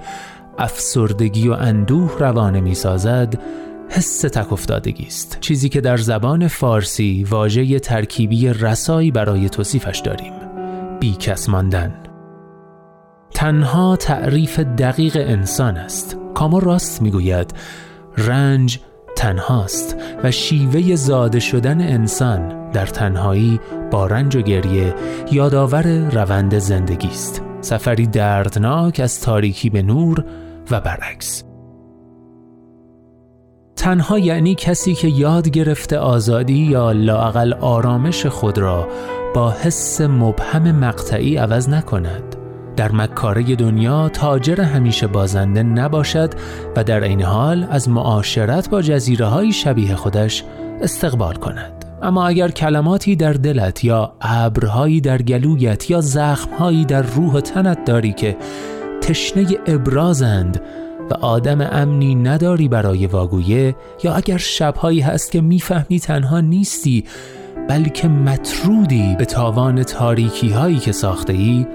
افسردگی 0.58 1.48
و 1.50 1.54
اندوه 1.54 2.18
روانه 2.20 2.62
می 2.62 2.76
سازد 2.76 3.40
حس 3.94 4.22
تک 4.22 4.54
افتادگی 4.54 5.06
است. 5.06 5.38
چیزی 5.40 5.70
که 5.70 5.82
در 5.82 5.98
زبان 5.98 6.48
فارسی 6.48 7.26
واژه 7.30 7.80
ترکیبی 7.80 8.50
رسایی 8.50 9.12
برای 9.12 9.50
توصیفش 9.50 10.00
داریم. 10.00 10.34
بیکس 11.00 11.50
ماندن. 11.50 11.94
تنها 13.34 13.96
تعریف 13.96 14.60
دقیق 14.60 15.18
انسان 15.20 15.78
است. 15.78 16.18
کامو 16.34 16.60
راست 16.60 17.02
می‌گوید 17.02 17.54
رنج 18.18 18.80
تنهاست 19.16 19.96
و 20.24 20.32
شیوه 20.32 20.96
زاده 20.96 21.40
شدن 21.40 21.82
انسان 21.82 22.72
در 22.72 22.86
تنهایی 22.86 23.60
با 23.92 24.08
رنج 24.08 24.36
و 24.36 24.42
گریه 24.42 24.96
یادآور 25.32 25.88
روند 26.10 26.58
زندگی 26.58 27.08
است. 27.08 27.42
سفری 27.62 28.08
دردناک 28.08 29.00
از 29.04 29.22
تاریکی 29.22 29.70
به 29.70 29.82
نور 29.82 30.26
و 30.72 30.82
برعکس. 30.82 31.51
تنها 33.76 34.20
یعنی 34.20 34.56
کسی 34.56 34.94
که 34.94 35.08
یاد 35.08 35.50
گرفته 35.50 35.98
آزادی 35.98 36.54
یا 36.54 36.92
لاقل 36.92 37.54
آرامش 37.54 38.26
خود 38.26 38.58
را 38.58 38.88
با 39.36 39.52
حس 39.52 40.02
مبهم 40.02 40.72
مقطعی 40.72 41.38
عوض 41.38 41.70
نکند. 41.70 42.36
در 42.76 42.92
مکاره 42.92 43.56
دنیا 43.56 44.10
تاجر 44.10 44.62
همیشه 44.62 45.08
بازنده 45.08 45.64
نباشد 45.64 46.34
و 46.76 46.84
در 46.84 47.04
این 47.04 47.22
حال 47.22 47.68
از 47.70 47.90
معاشرت 47.90 48.70
با 48.70 48.82
جزیره 48.82 49.26
های 49.26 49.52
شبیه 49.52 49.96
خودش 49.96 50.44
استقبال 50.82 51.36
کند. 51.36 51.86
اما 52.02 52.28
اگر 52.28 52.52
کلماتی 52.52 53.16
در 53.16 53.34
دلت 53.34 53.84
یا 53.84 54.14
ابرهایی 54.22 55.02
در 55.02 55.22
گلویت 55.22 55.90
یا 55.90 56.02
زخمهایی 56.02 56.86
در 56.86 57.02
روح 57.02 57.34
و 57.34 57.42
تنت 57.42 57.86
داری 57.86 58.14
که 58.14 58.38
تشنه 59.02 59.48
ابرازند 59.66 60.62
و 61.12 61.14
آدم 61.14 61.62
امنی 61.62 62.16
نداری 62.16 62.68
برای 62.68 63.08
واگویه 63.08 63.76
یا 64.04 64.14
اگر 64.14 64.38
شبهایی 64.38 65.00
هست 65.00 65.32
که 65.32 65.42
می‌فهمی 65.42 66.00
تنها 66.00 66.40
نیستی 66.40 67.04
بلکه 67.70 68.08
مطرودی 68.08 69.16
به 69.20 69.26
تاوان 69.26 69.84
تاریکی 69.84 70.50
هایی 70.50 70.80
که 70.80 70.92
ساخته 70.92 71.34
ای 71.34 71.68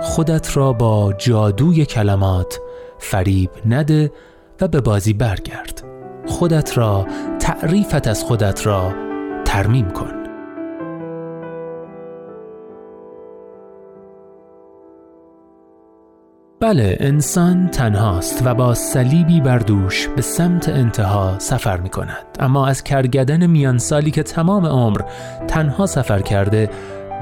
خودت 0.00 0.56
را 0.56 0.72
با 0.72 1.12
جادوی 1.12 1.86
کلمات 1.86 2.60
فریب 2.98 3.50
نده 3.66 4.12
و 4.60 4.68
به 4.68 4.80
بازی 4.80 5.12
برگرد. 5.12 5.84
خودت 6.26 6.78
را 6.78 7.06
تعریفت 7.40 8.08
از 8.08 8.24
خودت 8.24 8.66
را 8.66 8.94
ترمیم 9.44 9.90
کن. 9.90 10.21
بله 16.72 16.96
انسان 17.00 17.68
تنهاست 17.68 18.42
و 18.46 18.54
با 18.54 18.74
صلیبی 18.74 19.40
بر 19.40 19.58
دوش 19.58 20.08
به 20.08 20.22
سمت 20.22 20.68
انتها 20.68 21.38
سفر 21.38 21.76
می 21.76 21.88
کند 21.88 22.26
اما 22.40 22.66
از 22.66 22.82
کرگدن 22.82 23.46
میان 23.46 23.78
سالی 23.78 24.10
که 24.10 24.22
تمام 24.22 24.66
عمر 24.66 25.00
تنها 25.48 25.86
سفر 25.86 26.20
کرده 26.20 26.70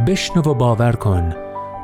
بشنو 0.06 0.42
و 0.42 0.54
باور 0.54 0.92
کن 0.92 1.34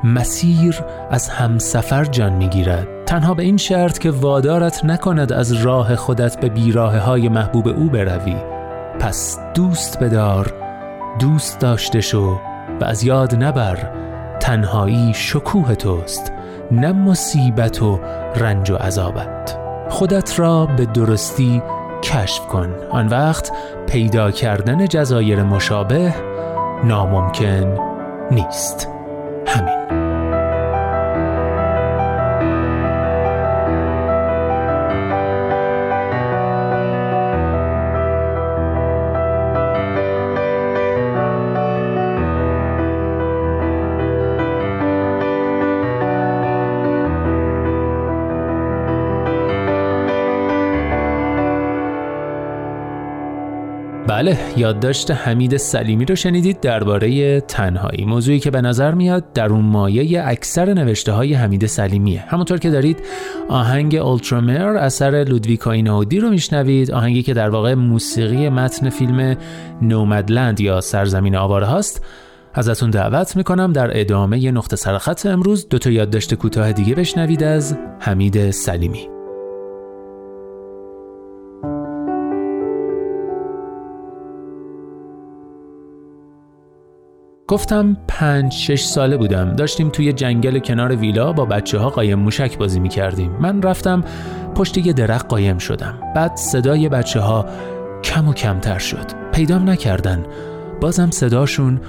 مسیر 0.04 0.80
از 1.10 1.28
همسفر 1.28 2.04
جان 2.04 2.32
می‌گیرد. 2.32 2.86
تنها 3.06 3.34
به 3.34 3.42
این 3.42 3.56
شرط 3.56 3.98
که 3.98 4.10
وادارت 4.10 4.84
نکند 4.84 5.32
از 5.32 5.52
راه 5.52 5.96
خودت 5.96 6.40
به 6.40 6.48
بیراه 6.48 6.98
های 6.98 7.28
محبوب 7.28 7.68
او 7.68 7.88
بروی. 7.88 8.36
پس 9.00 9.38
دوست 9.54 9.98
بدار 9.98 10.54
دوست 11.18 11.60
داشته 11.60 12.00
شو 12.00 12.40
و 12.80 12.84
از 12.84 13.04
یاد 13.04 13.44
نبر 13.44 13.78
تنهایی 14.40 15.12
شکوه 15.14 15.74
توست. 15.74 16.35
نه 16.70 16.92
مصیبت 16.92 17.82
و 17.82 18.00
رنج 18.36 18.70
و 18.70 18.76
عذابت. 18.76 19.58
خودت 19.88 20.40
را 20.40 20.66
به 20.66 20.86
درستی 20.86 21.62
کشف 22.02 22.46
کن. 22.46 22.74
آن 22.90 23.08
وقت 23.08 23.52
پیدا 23.86 24.30
کردن 24.30 24.86
جزایر 24.86 25.42
مشابه 25.42 26.14
ناممکن 26.84 27.78
نیست. 28.30 28.95
بله 54.26 54.38
یادداشت 54.56 55.10
حمید 55.10 55.56
سلیمی 55.56 56.04
رو 56.04 56.14
شنیدید 56.14 56.60
درباره 56.60 57.40
تنهایی. 57.40 58.04
موضوعی 58.04 58.40
که 58.40 58.50
به 58.50 58.60
نظر 58.60 58.94
میاد 58.94 59.32
در 59.32 59.48
اون 59.48 59.64
مایه 59.64 60.22
اکثر 60.24 60.74
نوشته 60.74 61.12
های 61.12 61.34
حمید 61.34 61.66
سلیمیه. 61.66 62.24
همونطور 62.28 62.58
که 62.58 62.70
دارید 62.70 62.98
آهنگ 63.48 63.94
اولترامر 63.94 64.76
اثر 64.76 65.24
لودویک 65.28 65.66
ایناودی 65.66 66.20
رو 66.20 66.30
میشنوید. 66.30 66.90
آهنگی 66.90 67.22
که 67.22 67.34
در 67.34 67.50
واقع 67.50 67.74
موسیقی 67.74 68.48
متن 68.48 68.90
فیلم 68.90 69.36
نومدلند 69.82 70.60
یا 70.60 70.80
سرزمین 70.80 71.36
آواره 71.36 71.66
هاست. 71.66 72.04
ازتون 72.54 72.90
دعوت 72.90 73.36
می‌کنم 73.36 73.72
در 73.72 74.00
ادامه 74.00 74.50
نقطه 74.50 74.76
سرخط 74.76 75.26
امروز 75.26 75.68
دو 75.68 75.78
تا 75.78 75.90
یادداشت 75.90 76.34
کوتاه 76.34 76.72
دیگه 76.72 76.94
بشنوید 76.94 77.42
از 77.42 77.76
حمید 78.00 78.50
سلیمی. 78.50 79.15
گفتم 87.48 87.96
پنج 88.08 88.52
شش 88.52 88.82
ساله 88.82 89.16
بودم. 89.16 89.52
داشتیم 89.52 89.88
توی 89.88 90.12
جنگل 90.12 90.58
کنار 90.58 90.96
ویلا 90.96 91.32
با 91.32 91.44
بچه 91.44 91.78
ها 91.78 91.90
قایم 91.90 92.18
موشک 92.18 92.58
بازی 92.58 92.80
می 92.80 92.88
کردیم 92.88 93.30
من 93.40 93.62
رفتم 93.62 94.04
پشت 94.54 94.78
یه 94.78 94.92
درخت 94.92 95.28
قایم 95.28 95.58
شدم. 95.58 95.98
بعد 96.14 96.36
صدای 96.36 96.88
بچه 96.88 97.20
ها 97.20 97.46
کم 98.04 98.28
و 98.28 98.32
کمتر 98.32 98.78
شد. 98.78 99.30
پیدام 99.32 99.70
نکردن. 99.70 100.26
بازم 100.80 101.10
صداشون 101.10 101.80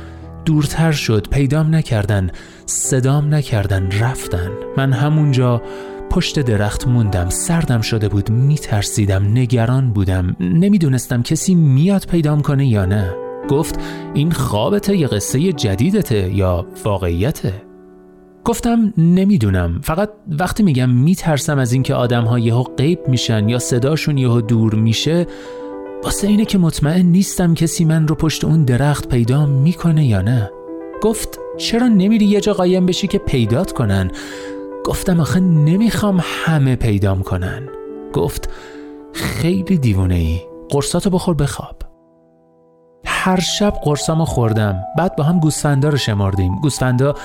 دورتر 0.46 0.92
شد. 0.92 1.28
پیدام 1.30 1.76
نکردن. 1.76 2.30
صدام 2.66 3.34
نکردن. 3.34 3.90
رفتن. 4.00 4.50
من 4.78 4.94
همونجا 4.94 5.62
پشت 6.10 6.40
درخت 6.40 6.88
موندم. 6.88 7.30
سردم 7.30 7.82
شده 7.82 8.10
بود. 8.10 8.32
میترسیدم. 8.32 9.24
نگران 9.24 9.94
بودم. 9.94 10.36
نمی‌دونستم 10.40 11.24
کسی 11.24 11.56
میاد 11.56 12.06
پیدام 12.08 12.42
کنه 12.42 12.68
یا 12.68 12.86
نه. 12.86 13.27
گفت 13.50 13.80
این 14.14 14.32
خوابته 14.32 14.98
یه 14.98 15.08
قصه 15.08 15.54
جدیدته 15.54 16.34
یا 16.34 16.66
واقعیته؟ 16.84 17.54
گفتم 18.46 18.94
نمی‌دونم. 18.98 19.80
فقط 19.84 20.10
وقتی 20.40 20.64
میگم 20.64 20.90
میترسم 20.90 21.60
از 21.60 21.74
اینکه 21.74 21.94
آدم 21.94 22.24
ها 22.24 22.40
یهو 22.40 22.64
غیب 22.64 23.08
میشن 23.08 23.50
یا 23.50 23.60
صداشون 23.60 24.18
یهو 24.18 24.42
دور 24.42 24.76
میشه 24.76 25.28
واسه 26.04 26.28
اینه 26.28 26.46
که 26.46 26.58
مطمئن 26.58 27.06
نیستم 27.06 27.54
کسی 27.54 27.86
من 27.86 28.08
رو 28.08 28.16
پشت 28.16 28.46
اون 28.46 28.66
درخت 28.66 29.08
پیدا 29.10 29.46
می‌کنه 29.46 30.06
یا 30.06 30.22
نه. 30.22 30.52
گفت 31.02 31.40
چرا 31.58 31.88
نمیری 31.88 32.26
یه 32.26 32.42
جا 32.42 32.54
قایم 32.54 32.86
بشی 32.86 33.08
که 33.08 33.18
پیدات 33.18 33.72
کنن؟ 33.72 34.12
گفتم 34.86 35.20
آخه 35.20 35.40
نمی‌خوام 35.40 36.24
همه 36.24 36.76
پیدام 36.76 37.24
کنن. 37.24 37.70
گفت 38.14 38.50
خیلی 39.14 39.78
دیوونه 39.78 40.16
ای 40.16 40.40
قرصاتو 40.70 41.10
بخور 41.10 41.36
بخواب. 41.36 41.87
هر 43.20 43.40
شب 43.40 43.74
قرصامو 43.84 44.26
خوردم. 44.26 44.84
بعد 44.98 45.16
با 45.16 45.24
هم 45.24 45.40
گوسفندا 45.40 45.90
رو 45.90 45.98
شمردیم 45.98 46.56
گوسفندا 46.56 47.16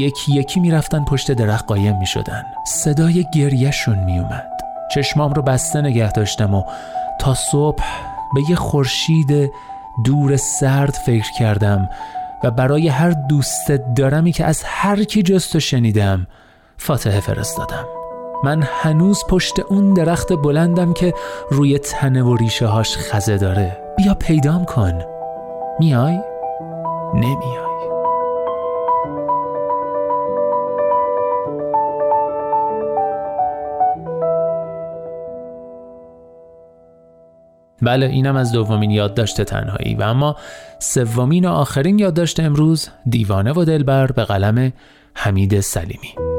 یکی 0.00 0.32
یکی 0.32 0.60
می‌رفتن 0.60 1.04
پشت 1.04 1.32
درخت 1.32 1.66
قایم 1.66 1.98
می‌شدن. 1.98 2.42
صدای 2.66 3.26
گریهشون 3.34 3.98
میومد 4.04 4.50
چشمام 4.94 5.32
رو 5.32 5.42
بسته 5.42 5.80
نگه 5.80 6.12
داشتم 6.12 6.54
و 6.54 6.64
تا 7.20 7.34
صبح 7.34 7.84
به 8.34 8.40
یه 8.50 8.56
خورشید 8.56 9.50
دور 10.04 10.36
سرد 10.36 10.92
فکر 11.06 11.32
کردم 11.38 11.88
و 12.44 12.50
برای 12.50 12.88
هر 12.88 13.10
دوست 13.10 13.72
دارمی 13.96 14.32
که 14.32 14.44
از 14.44 14.62
هر 14.66 15.04
کی 15.04 15.22
جستو 15.22 15.60
شنیدم 15.60 16.26
فاتحه 16.78 17.20
فرستادم. 17.20 17.84
من 18.44 18.62
هنوز 18.82 19.24
پشت 19.28 19.60
اون 19.60 19.94
درخت 19.94 20.32
بلندم 20.32 20.92
که 20.92 21.14
روی 21.50 21.78
تنه 21.78 22.22
و 22.22 22.36
ریشه 22.36 22.66
هاش 22.66 22.96
خزه 22.96 23.38
داره. 23.38 23.76
بیا 23.96 24.14
پیدام 24.14 24.64
کن. 24.64 25.13
میای؟ 25.80 26.20
نمیای 27.14 27.64
بله 37.82 38.06
اینم 38.06 38.36
از 38.36 38.52
دومین 38.52 38.90
یادداشت 38.90 39.42
تنهایی 39.42 39.94
و 39.94 40.02
اما 40.02 40.36
سومین 40.78 41.44
و 41.44 41.48
آخرین 41.48 41.98
یادداشت 41.98 42.40
امروز 42.40 42.88
دیوانه 43.08 43.52
و 43.52 43.64
دلبر 43.64 44.06
به 44.06 44.24
قلم 44.24 44.72
حمید 45.14 45.60
سلیمی 45.60 46.33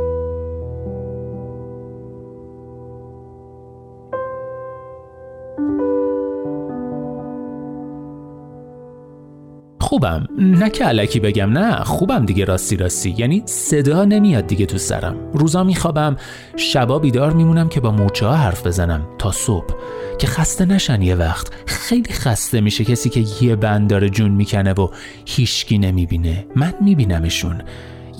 خوبم. 9.96 10.28
نه 10.39 10.70
که 10.70 10.86
علکی 10.86 11.20
بگم 11.20 11.52
نه. 11.52 11.84
خوبم 11.84 12.26
دیگه 12.26 12.46
راستی 12.46 12.78
راستی. 12.78 13.16
یعنی 13.18 13.43
صدا 13.46 14.06
نمیاد 14.06 14.48
دیگه 14.48 14.66
تو 14.66 14.78
سرم. 14.78 15.16
روزا 15.34 15.64
میخوابم 15.64 16.18
شبا 16.58 17.00
بیدار 17.00 17.34
میمونم 17.34 17.70
که 17.70 17.80
با 17.80 17.91
مورچه 17.91 18.26
ها 18.26 18.36
حرف 18.36 18.68
بزنم 18.68 19.08
تا 19.18 19.32
صبح. 19.32 19.76
که 20.20 20.28
خسته 20.28 20.66
نشن 20.66 21.02
یه 21.02 21.16
وقت. 21.16 21.48
خیلی 21.66 22.14
خسته 22.14 22.62
میشه 22.62 22.84
کسی 22.84 23.10
که 23.10 23.26
یه 23.41 23.56
بند 23.56 23.89
داره 23.89 24.10
جون 24.10 24.32
می‌کنه 24.32 24.74
و 24.74 24.88
هیچکی 25.26 25.78
نمی‌بینه. 25.78 26.46
من 26.56 26.74
میبینمشون. 26.82 27.62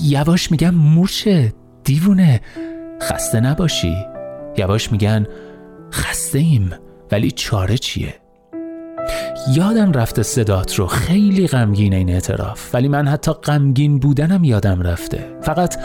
یواش 0.02 0.52
میگم 0.52 0.76
مورچه 0.76 1.54
دیوونه. 1.84 2.42
خسته 3.02 3.40
نباشی. 3.40 3.96
یواش 4.58 4.92
میگن 4.92 5.26
خسته 5.94 6.40
ایم 6.40 6.70
ولی 7.12 7.32
چاره 7.32 7.78
چیه؟ 7.78 8.14
یادم 9.54 9.92
رفته 9.92 10.24
صدات 10.24 10.76
رو. 10.76 10.88
خیلی 10.88 11.48
غمگین 11.48 11.94
این 11.94 12.10
اعتراف. 12.10 12.76
ولی 12.76 12.88
من 12.88 13.08
حتی 13.08 13.32
غمگین 13.32 14.00
بودنم 14.00 14.44
یادم 14.44 14.82
رفته. 14.82 15.38
فقط 15.42 15.76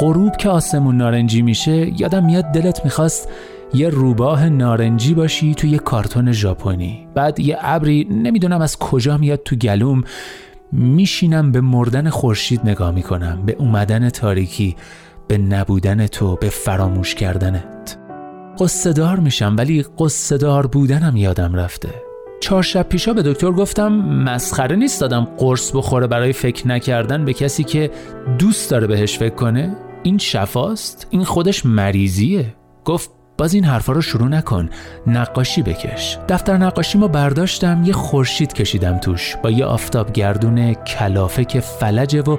غروب 0.00 0.36
که 0.36 0.48
آسمون 0.48 0.96
نارنجی 0.96 1.42
میشه 1.42 2.00
یادم 2.00 2.24
میاد 2.24 2.44
دلت 2.44 2.84
می‌خواست 2.84 3.28
یه 3.74 3.88
روباه 3.88 4.48
نارنجی 4.48 5.14
باشی 5.14 5.54
تو 5.54 5.66
یه 5.66 5.78
کارتون 5.78 6.32
ژاپنی. 6.32 7.08
بعد 7.14 7.40
یه 7.40 7.58
ابری 7.60 8.04
نمی‌دونم 8.10 8.60
از 8.60 8.78
کجا 8.78 9.16
میاد 9.16 9.40
تو 9.44 9.56
گلوم 9.56 10.04
میشینم 10.72 11.52
به 11.52 11.60
مردن 11.60 12.10
خورشید 12.10 12.60
نگاه 12.64 12.90
می‌کنم. 12.90 13.42
به 13.46 13.56
اومدن 13.58 14.10
تاریکی 14.10 14.76
به 15.28 15.38
نبودن 15.38 16.06
تو 16.06 16.36
به 16.36 16.48
فراموش 16.48 17.14
کردنت. 17.14 17.98
قصدار 18.58 19.20
میشم 19.20 19.54
ولی 19.58 19.84
قصدار 19.98 20.66
بودنم 20.66 21.16
یادم 21.16 21.54
رفته. 21.54 22.11
چهار 22.42 22.62
شب 22.62 22.88
پیشا 22.88 23.12
به 23.12 23.22
دکتر 23.22 23.50
گفتم 23.50 23.92
مسخره 24.02 24.76
نیست 24.76 25.00
دادم 25.00 25.28
قرص 25.38 25.70
بخوره 25.74 26.06
برای 26.06 26.32
فکر 26.32 26.68
نکردن 26.68 27.24
به 27.24 27.32
کسی 27.32 27.64
که 27.64 27.90
دوست 28.38 28.70
داره 28.70 28.86
بهش 28.86 29.18
فکر 29.18 29.34
کنه. 29.34 29.76
این 30.02 30.18
شفاست؟ 30.18 31.06
این 31.10 31.24
خودش 31.24 31.66
مریضیه. 31.66 32.54
گفت 32.84 33.10
باز 33.38 33.54
این 33.54 33.64
حرفا 33.64 33.92
رو 33.92 34.00
شروع 34.00 34.28
نکن. 34.28 34.68
نقاشی 35.06 35.62
بکش. 35.62 36.18
دفتر 36.28 36.56
نقاشی 36.56 36.98
ما 36.98 37.08
برداشتم 37.08 37.82
یه 37.84 37.92
خورشید 37.92 38.52
کشیدم 38.52 38.98
توش. 38.98 39.36
با 39.42 39.50
یه 39.50 39.64
آفتاب 39.64 40.12
گردون 40.12 40.74
کلافه 40.74 41.44
که 41.44 41.60
فلجه 41.60 42.22
و 42.22 42.36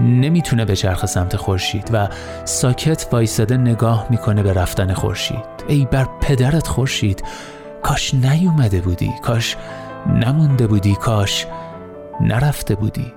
نمی‌تونه 0.00 0.64
به 0.64 0.76
چرخ 0.76 1.06
سمت 1.06 1.36
خورشید 1.36 1.90
و 1.92 2.08
ساکت 2.44 3.06
وایساده 3.12 3.56
نگاه 3.56 4.06
می‌کنه 4.10 4.42
به 4.42 4.52
رفتن 4.52 4.92
خورشید. 4.92 5.44
ای 5.68 5.88
بر 5.90 6.06
پدرت 6.20 6.66
خورشید. 6.66 7.22
کاش 7.86 8.14
نیومده 8.14 8.80
بودی 8.80 9.12
کاش 9.22 9.56
نمونده 10.06 10.66
بودی 10.66 10.94
کاش 10.94 11.46
نرفته 12.20 12.74
بودی. 12.74 13.12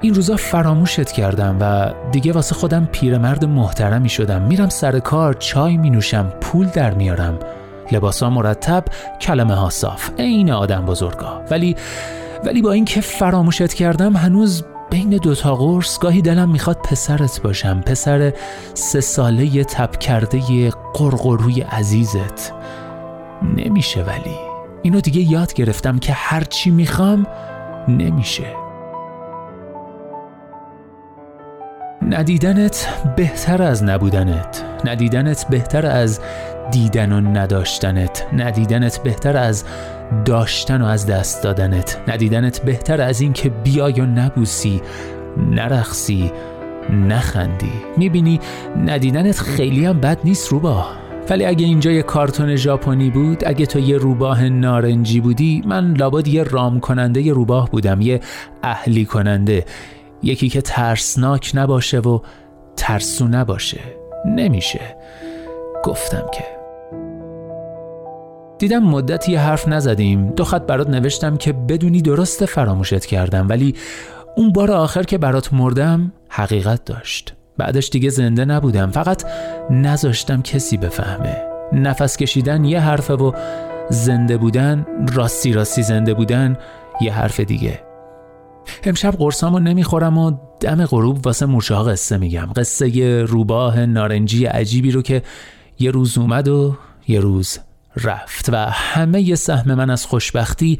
این 0.00 0.14
روزا 0.14 0.36
فراموشت 0.36 1.12
کردم 1.12 1.56
و 1.60 1.92
دیگه 2.10 2.32
واسه 2.32 2.54
خودم 2.54 2.88
پیرمرد 2.92 3.44
محترمی 3.44 4.08
شدم. 4.08 4.42
میرم 4.42 4.68
سر 4.68 4.98
کار 4.98 5.34
چای 5.34 5.76
می 5.76 5.90
نوشم 5.90 6.32
پول 6.40 6.66
در 6.66 6.94
میارم. 6.94 7.38
لباسا 7.92 8.30
مرتب 8.30 8.84
کلمه 9.20 9.54
ها 9.54 9.70
صاف. 9.70 10.10
عین 10.18 10.50
آدم 10.50 10.86
بزرگا. 10.86 11.42
ولی 11.50 11.76
ولی 12.44 12.62
با 12.62 12.72
اینکه 12.72 13.00
فراموشت 13.00 13.74
کردم 13.74 14.16
هنوز 14.16 14.64
بین 14.90 15.10
دوتا 15.10 15.56
قرص 15.56 15.98
گاهی 15.98 16.22
دلم 16.22 16.50
می‌خواد 16.50 16.76
پسرت 16.76 17.42
باشم. 17.42 17.80
پسر 17.80 18.32
سه 18.74 19.00
ساله 19.00 19.64
تب 19.64 19.98
کرده 19.98 20.70
قرقروی 20.94 21.60
عزیزت. 21.60 22.52
نمیشه 23.42 24.02
ولی. 24.02 24.36
اینو 24.82 25.00
دیگه 25.00 25.32
یاد 25.32 25.52
گرفتم 25.52 25.98
که 25.98 26.12
هرچی 26.12 26.70
می‌خوام 26.70 27.26
نمیشه. 27.88 28.46
ندیدنت 32.02 32.88
بهتر 33.16 33.62
از 33.62 33.84
نبودنت. 33.84 34.64
ندیدنت 34.84 35.46
بهتر 35.50 35.86
از 35.86 36.20
دیدن 36.70 37.12
و 37.12 37.20
نداشتنت. 37.20 38.26
ندیدنت 38.32 38.98
بهتر 39.02 39.36
از 39.36 39.64
داشتن 40.24 40.82
و 40.82 40.86
از 40.86 41.06
دست 41.06 41.42
دادنت. 41.42 42.00
ندیدنت 42.08 42.60
بهتر 42.60 43.00
از 43.00 43.20
این 43.20 43.32
که 43.32 43.48
بیای 43.48 44.00
و 44.00 44.06
نبوسی 44.06 44.82
نرخصی 45.36 46.32
نخندی. 46.90 47.72
می‌بینی 47.96 48.40
ندیدنت 48.84 49.38
خیلی 49.38 49.86
هم 49.86 50.00
بد 50.00 50.18
نیست 50.24 50.48
روبا 50.48 50.86
ولی 51.30 51.44
اگه 51.44 51.66
اینجا 51.66 51.90
یه 51.90 52.02
کارتون 52.02 52.56
ژاپنی 52.56 53.10
بود 53.10 53.42
اگه 53.46 53.66
تو 53.66 53.78
یه 53.78 53.96
روباه 53.96 54.48
نارنجی 54.48 55.20
بودی 55.20 55.62
من 55.66 55.94
لابد 55.94 56.28
یه 56.28 56.42
رام 56.42 56.80
کننده 56.80 57.22
یه 57.22 57.32
روباه 57.32 57.70
بودم 57.70 58.00
یه 58.00 58.20
اهلی 58.62 59.04
کننده. 59.04 59.64
یکی 60.22 60.48
که 60.48 60.60
ترسناک 60.60 61.52
نباشه 61.54 61.98
و 61.98 62.20
ترسو 62.76 63.28
نباشه. 63.28 63.80
نمیشه. 64.26 64.96
گفتم 65.84 66.26
که. 66.34 66.44
دیدم 68.58 68.78
مدت 68.78 69.28
یه 69.28 69.40
حرف 69.40 69.68
نزدیم. 69.68 70.30
دو 70.30 70.44
خط 70.44 70.62
برات 70.62 70.88
نوشتم 70.88 71.36
که 71.36 71.52
بدونی 71.52 72.02
درست 72.02 72.44
فراموشت 72.44 73.04
کردم 73.06 73.48
ولی 73.48 73.74
اون 74.36 74.52
بار 74.52 74.70
آخر 74.70 75.02
که 75.02 75.18
برات 75.18 75.52
مردم 75.52 76.12
حقیقت 76.28 76.84
داشت. 76.84 77.37
بعدش 77.58 77.90
دیگه 77.90 78.10
زنده 78.10 78.44
نبودم. 78.44 78.90
فقط 78.90 79.24
نذاشتم 79.70 80.42
کسی 80.42 80.76
بفهمه. 80.76 81.42
نفس 81.72 82.16
کشیدن 82.16 82.64
یه 82.64 82.80
حرفه 82.80 83.14
و 83.14 83.32
زنده 83.90 84.36
بودن 84.36 84.86
راستی 85.12 85.52
راستی 85.52 85.82
زنده 85.82 86.14
بودن 86.14 86.56
یه 87.00 87.12
حرف 87.12 87.40
دیگه. 87.40 87.80
امشب 88.84 89.10
قرصامو 89.10 89.58
نمی‌خورم 89.58 90.18
و 90.18 90.32
دم 90.60 90.86
غروب 90.86 91.26
واسه 91.26 91.46
مورچه 91.46 91.74
قصه 91.74 92.16
میگم. 92.16 92.48
قصه 92.56 93.22
روباه 93.22 93.86
نارنجی 93.86 94.44
عجیبی 94.44 94.90
رو 94.90 95.02
که 95.02 95.22
یه 95.78 95.90
روز 95.90 96.18
اومد 96.18 96.48
و 96.48 96.76
یه 97.08 97.20
روز 97.20 97.58
رفت 97.96 98.48
و 98.52 98.56
همه 98.70 99.20
یه 99.20 99.34
سهم 99.34 99.74
من 99.74 99.90
از 99.90 100.06
خوشبختی 100.06 100.78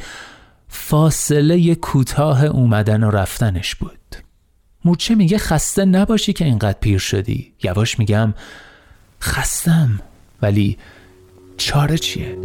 فاصله 0.68 1.74
کوتاه 1.74 2.44
اومدن 2.44 3.02
و 3.02 3.10
رفتنش 3.10 3.74
بود. 3.74 3.97
مورچه 4.84 5.14
میگه 5.14 5.38
خسته 5.38 5.84
نباشی 5.84 6.32
که 6.32 6.44
اینقدر 6.44 6.78
پیر 6.80 6.98
شدی 6.98 7.52
یواش 7.62 7.98
میگم 7.98 8.34
خستم 9.22 10.00
ولی 10.42 10.78
چاره 11.56 11.98
چیه؟ 11.98 12.38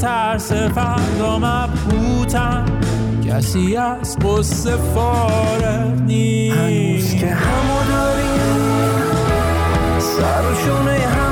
ترس 0.00 0.52
فردا 0.52 1.38
مبهوتم 1.38 2.64
کسی 3.28 3.76
از 3.76 4.18
قصه 4.18 4.76
فارغ 4.76 6.00
نیست. 6.06 6.56
هنوز 6.56 7.14
که 7.14 7.26
همو 7.26 7.92
داریم 7.92 8.40
سر 9.98 10.42
و 10.50 10.54
شونه 10.54 10.98
هم 10.98 11.29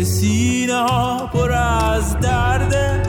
که 0.00 0.06
سینه 0.06 0.84
پر 1.32 1.52
از 1.52 2.20
درده 2.20 3.02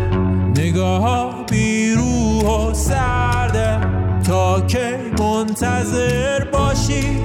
نگاه 0.58 1.02
ها 1.02 1.46
بیروح 1.52 2.46
و 2.46 2.74
سرده 2.74 3.80
تا 4.28 4.62
که 4.62 5.00
منتظر 5.20 6.44
باشی 6.44 7.18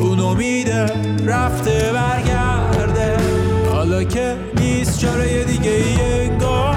اون 0.00 0.20
امیده 0.20 0.86
رفته 1.26 1.92
برگرده. 1.92 3.16
حالا 3.72 4.04
که 4.04 4.36
نیست 4.60 5.00
چاره 5.00 5.44
دیگه 5.44 5.70
ای 5.70 6.20
انگار 6.20 6.76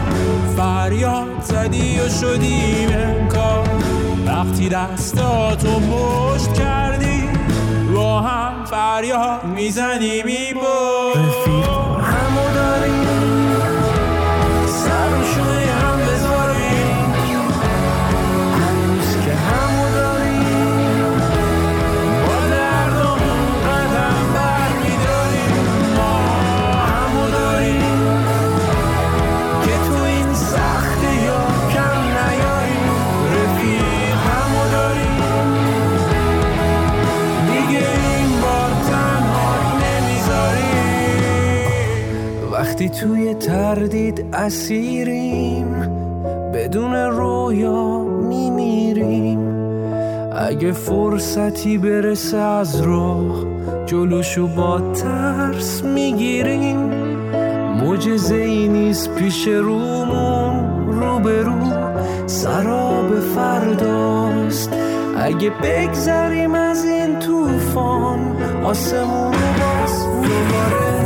فریاد 0.58 1.42
زدی 1.44 2.00
و 2.00 2.10
شدیم 2.10 2.90
انکار. 2.90 3.70
وقتی 4.28 4.70
دستاتو 4.70 5.80
پشت 5.80 6.54
کردی 6.54 7.24
با 7.96 8.22
هم 8.22 8.66
فریاد 8.66 9.44
می‌زنیم 9.44 10.26
ای 10.28 10.54
وقتی 42.76 42.90
توی 42.90 43.34
تردید 43.34 44.26
اسیریم 44.34 45.66
بدون 46.54 46.94
رویا 46.96 48.00
میمیریم. 48.04 49.40
اگه 50.36 50.72
فرصتی 50.72 51.78
برسه 51.78 52.38
از 52.38 52.82
راه 52.82 53.46
جلوشو 53.86 54.48
با 54.48 54.80
ترس 54.94 55.84
می‌گیریم. 55.84 56.78
معجزه 57.82 58.36
ای 58.36 58.68
نیست 58.68 59.16
پیش 59.16 59.48
رومون 59.48 60.88
روبرو 60.88 61.62
سراب 62.26 63.20
فرداست. 63.36 64.74
اگه 65.18 65.50
بگذریم 65.64 66.56
از 66.56 66.86
این 66.86 67.20
طوفان 67.20 68.20
آسمون 68.64 69.32
باز 69.32 70.06
دوباره 70.06 71.05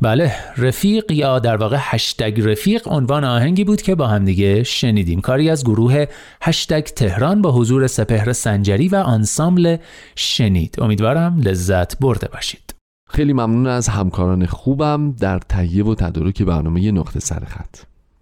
بله 0.00 0.32
رفیق 0.56 1.10
یا 1.10 1.38
در 1.38 1.56
واقع 1.56 1.76
هشتگ 1.80 2.40
رفیق 2.40 2.88
عنوان 2.88 3.24
آهنگی 3.24 3.64
بود 3.64 3.82
که 3.82 3.94
با 3.94 4.06
همدیگه 4.06 4.62
شنیدیم. 4.62 5.20
کاری 5.20 5.50
از 5.50 5.64
گروه 5.64 6.04
هشتگ 6.42 6.80
تهران 6.80 7.42
با 7.42 7.52
حضور 7.52 7.86
سپهر 7.86 8.32
سنجری 8.32 8.88
و 8.88 8.96
آنسامبل 8.96 9.76
شنید. 10.16 10.74
امیدوارم 10.78 11.40
لذت 11.44 11.98
برده 11.98 12.28
باشید. 12.32 12.74
خیلی 13.10 13.32
ممنون 13.32 13.66
از 13.66 13.88
همکاران 13.88 14.46
خوبم 14.46 15.12
در 15.12 15.38
تهیه 15.38 15.84
و 15.84 15.94
تدارک 15.94 16.42
برنامه 16.42 16.92
نقطه 16.92 17.20
سر 17.20 17.42
خط. 17.46 17.76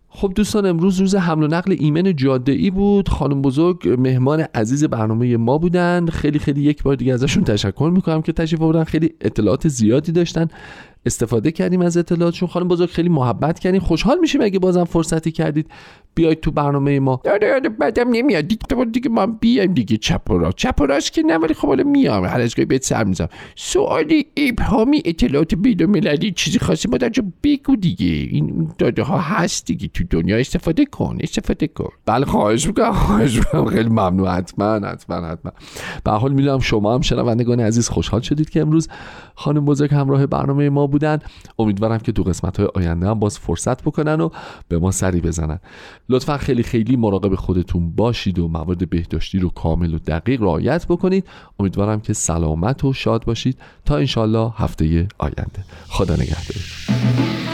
خب 0.09 0.33
دوستان 0.35 0.67
امروز 0.67 1.01
روز 1.01 1.15
حمل 1.15 1.43
و 1.43 1.47
نقل 1.47 1.77
ایمن 1.79 2.17
جاده 2.17 2.53
ای 2.53 2.71
بود. 2.71 3.09
خانم 3.09 3.43
بزرگ 3.43 3.89
مهمان 3.99 4.41
عزیز 4.55 4.85
برنامه 4.85 5.37
ما 5.37 5.59
بودن. 5.59 6.07
خیلی 6.07 6.39
خیلی 6.39 6.63
یک 6.63 6.83
بار 6.83 6.97
دیگه 6.97 7.15
ازشون 7.15 7.45
تشکر 7.45 7.91
می‌کنم 7.95 8.23
که 8.23 8.33
تشریف 8.33 8.63
آوردن. 8.63 8.85
خیلی 8.85 9.13
اطلاعات 9.21 9.69
زیادی 9.69 10.13
داشتن. 10.13 10.49
استفاده 11.07 11.51
کردیم 11.51 11.81
از 11.81 11.97
اطلاعاتشون. 11.97 12.49
خانم 12.49 12.69
بزرگ 12.69 12.89
خیلی 12.89 13.09
محبت 13.09 13.59
کردیم 13.59 13.81
خوشحال 13.81 14.19
میشیم 14.19 14.41
اگه 14.41 14.59
بازم 14.59 14.85
فرصتی 14.85 15.33
کردید 15.33 15.71
بیاید 16.15 16.41
تو 16.41 16.51
برنامه 16.51 17.01
ما. 17.01 17.21
آره 17.33 17.55
آره 17.55 17.69
بعدم 17.69 18.09
نمیاد. 18.11 18.49
دیگه 18.49 18.63
تو 18.69 18.85
دیگه 18.85 19.11
ما 19.11 19.27
بیایم 19.27 19.75
دیگه 19.75 19.97
چپ 19.97 20.31
و 20.31 20.39
راست 20.39 20.57
چپ 20.57 20.81
و 20.81 20.87
راست 20.87 21.13
که 21.13 21.23
نه 21.23 21.37
ولی 21.37 21.55
خب 21.55 21.69
حالا 21.69 21.85
میام. 21.85 22.25
هر 22.25 22.41
از 22.41 22.55
گاهی 22.55 22.67
بهت 22.67 22.85
سر 22.85 23.05
می‌زنم. 23.05 23.29
سوالی 23.57 24.27
ابهامی 24.37 25.03
اطلاعات 25.05 25.55
بین 25.55 25.83
المللی 25.83 26.33
چیزی 26.33 26.59
خاصی 26.59 26.89
ما 26.89 26.97
درجا 26.97 27.23
بگو 27.43 27.77
دیگه. 27.77 28.07
این 28.07 28.71
داده 28.79 29.03
ها 29.03 29.19
هست 29.19 29.67
دیگه. 29.67 29.89
تو 29.89 30.05
دنیا 30.11 30.37
استفاده 30.37 30.85
کن 30.85 31.19
استفاده 31.21 31.67
کن. 31.67 31.89
بله 32.07 32.25
خواهش 32.25 32.67
می‌کنم 32.67 32.93
خواهش 32.93 33.37
می‌کنم. 33.37 33.65
خیلی 33.67 33.89
ممنون. 33.89 34.29
حتما 34.29 34.75
حتما 34.75 35.17
حتما. 35.17 35.53
به 36.05 36.11
حال 36.11 36.33
می‌دونم 36.33 36.59
شما 36.59 36.95
هم 36.95 37.01
شنوندگان 37.01 37.61
عزیز 37.61 37.89
خوشحال 37.89 38.21
شدید 38.21 38.51
که 38.51 38.61
امروز 38.61 38.89
خانم 39.35 39.65
بزرگ 39.65 39.95
همراه 39.95 40.27
برنامه 40.27 40.71
ما 40.71 40.87
بودن. 40.97 41.19
امیدوارم 41.59 41.99
که 41.99 42.13
تو 42.13 42.23
قسمت 42.23 42.61
های 42.61 42.69
آینده 42.75 43.07
هم 43.07 43.19
باز 43.19 43.39
فرصت 43.39 43.83
بکنن 43.83 44.21
و 44.21 44.29
به 44.69 44.79
ما 44.79 44.91
سری 44.91 45.21
بزنن. 45.21 45.59
لطفا 46.09 46.37
خیلی 46.37 46.63
خیلی 46.63 46.97
مراقب 46.97 47.35
خودتون 47.35 47.91
باشید 47.91 48.39
و 48.39 48.49
موارد 48.49 48.91
بهداشتی 48.91 49.39
رو 49.39 49.49
کامل 49.49 49.95
و 49.95 49.99
دقیق 49.99 50.43
رعایت 50.43 50.87
بکنید. 50.87 51.25
امیدوارم 51.61 52.01
که 52.01 52.13
سلامت 52.13 52.85
و 52.85 52.93
شاد 52.93 53.25
باشید 53.25 53.59
تا 53.85 53.97
انشالله 53.97 54.53
هفته 54.57 55.09
آینده. 55.19 55.65
خدا 55.89 56.15
نگهدارتون 56.15 57.46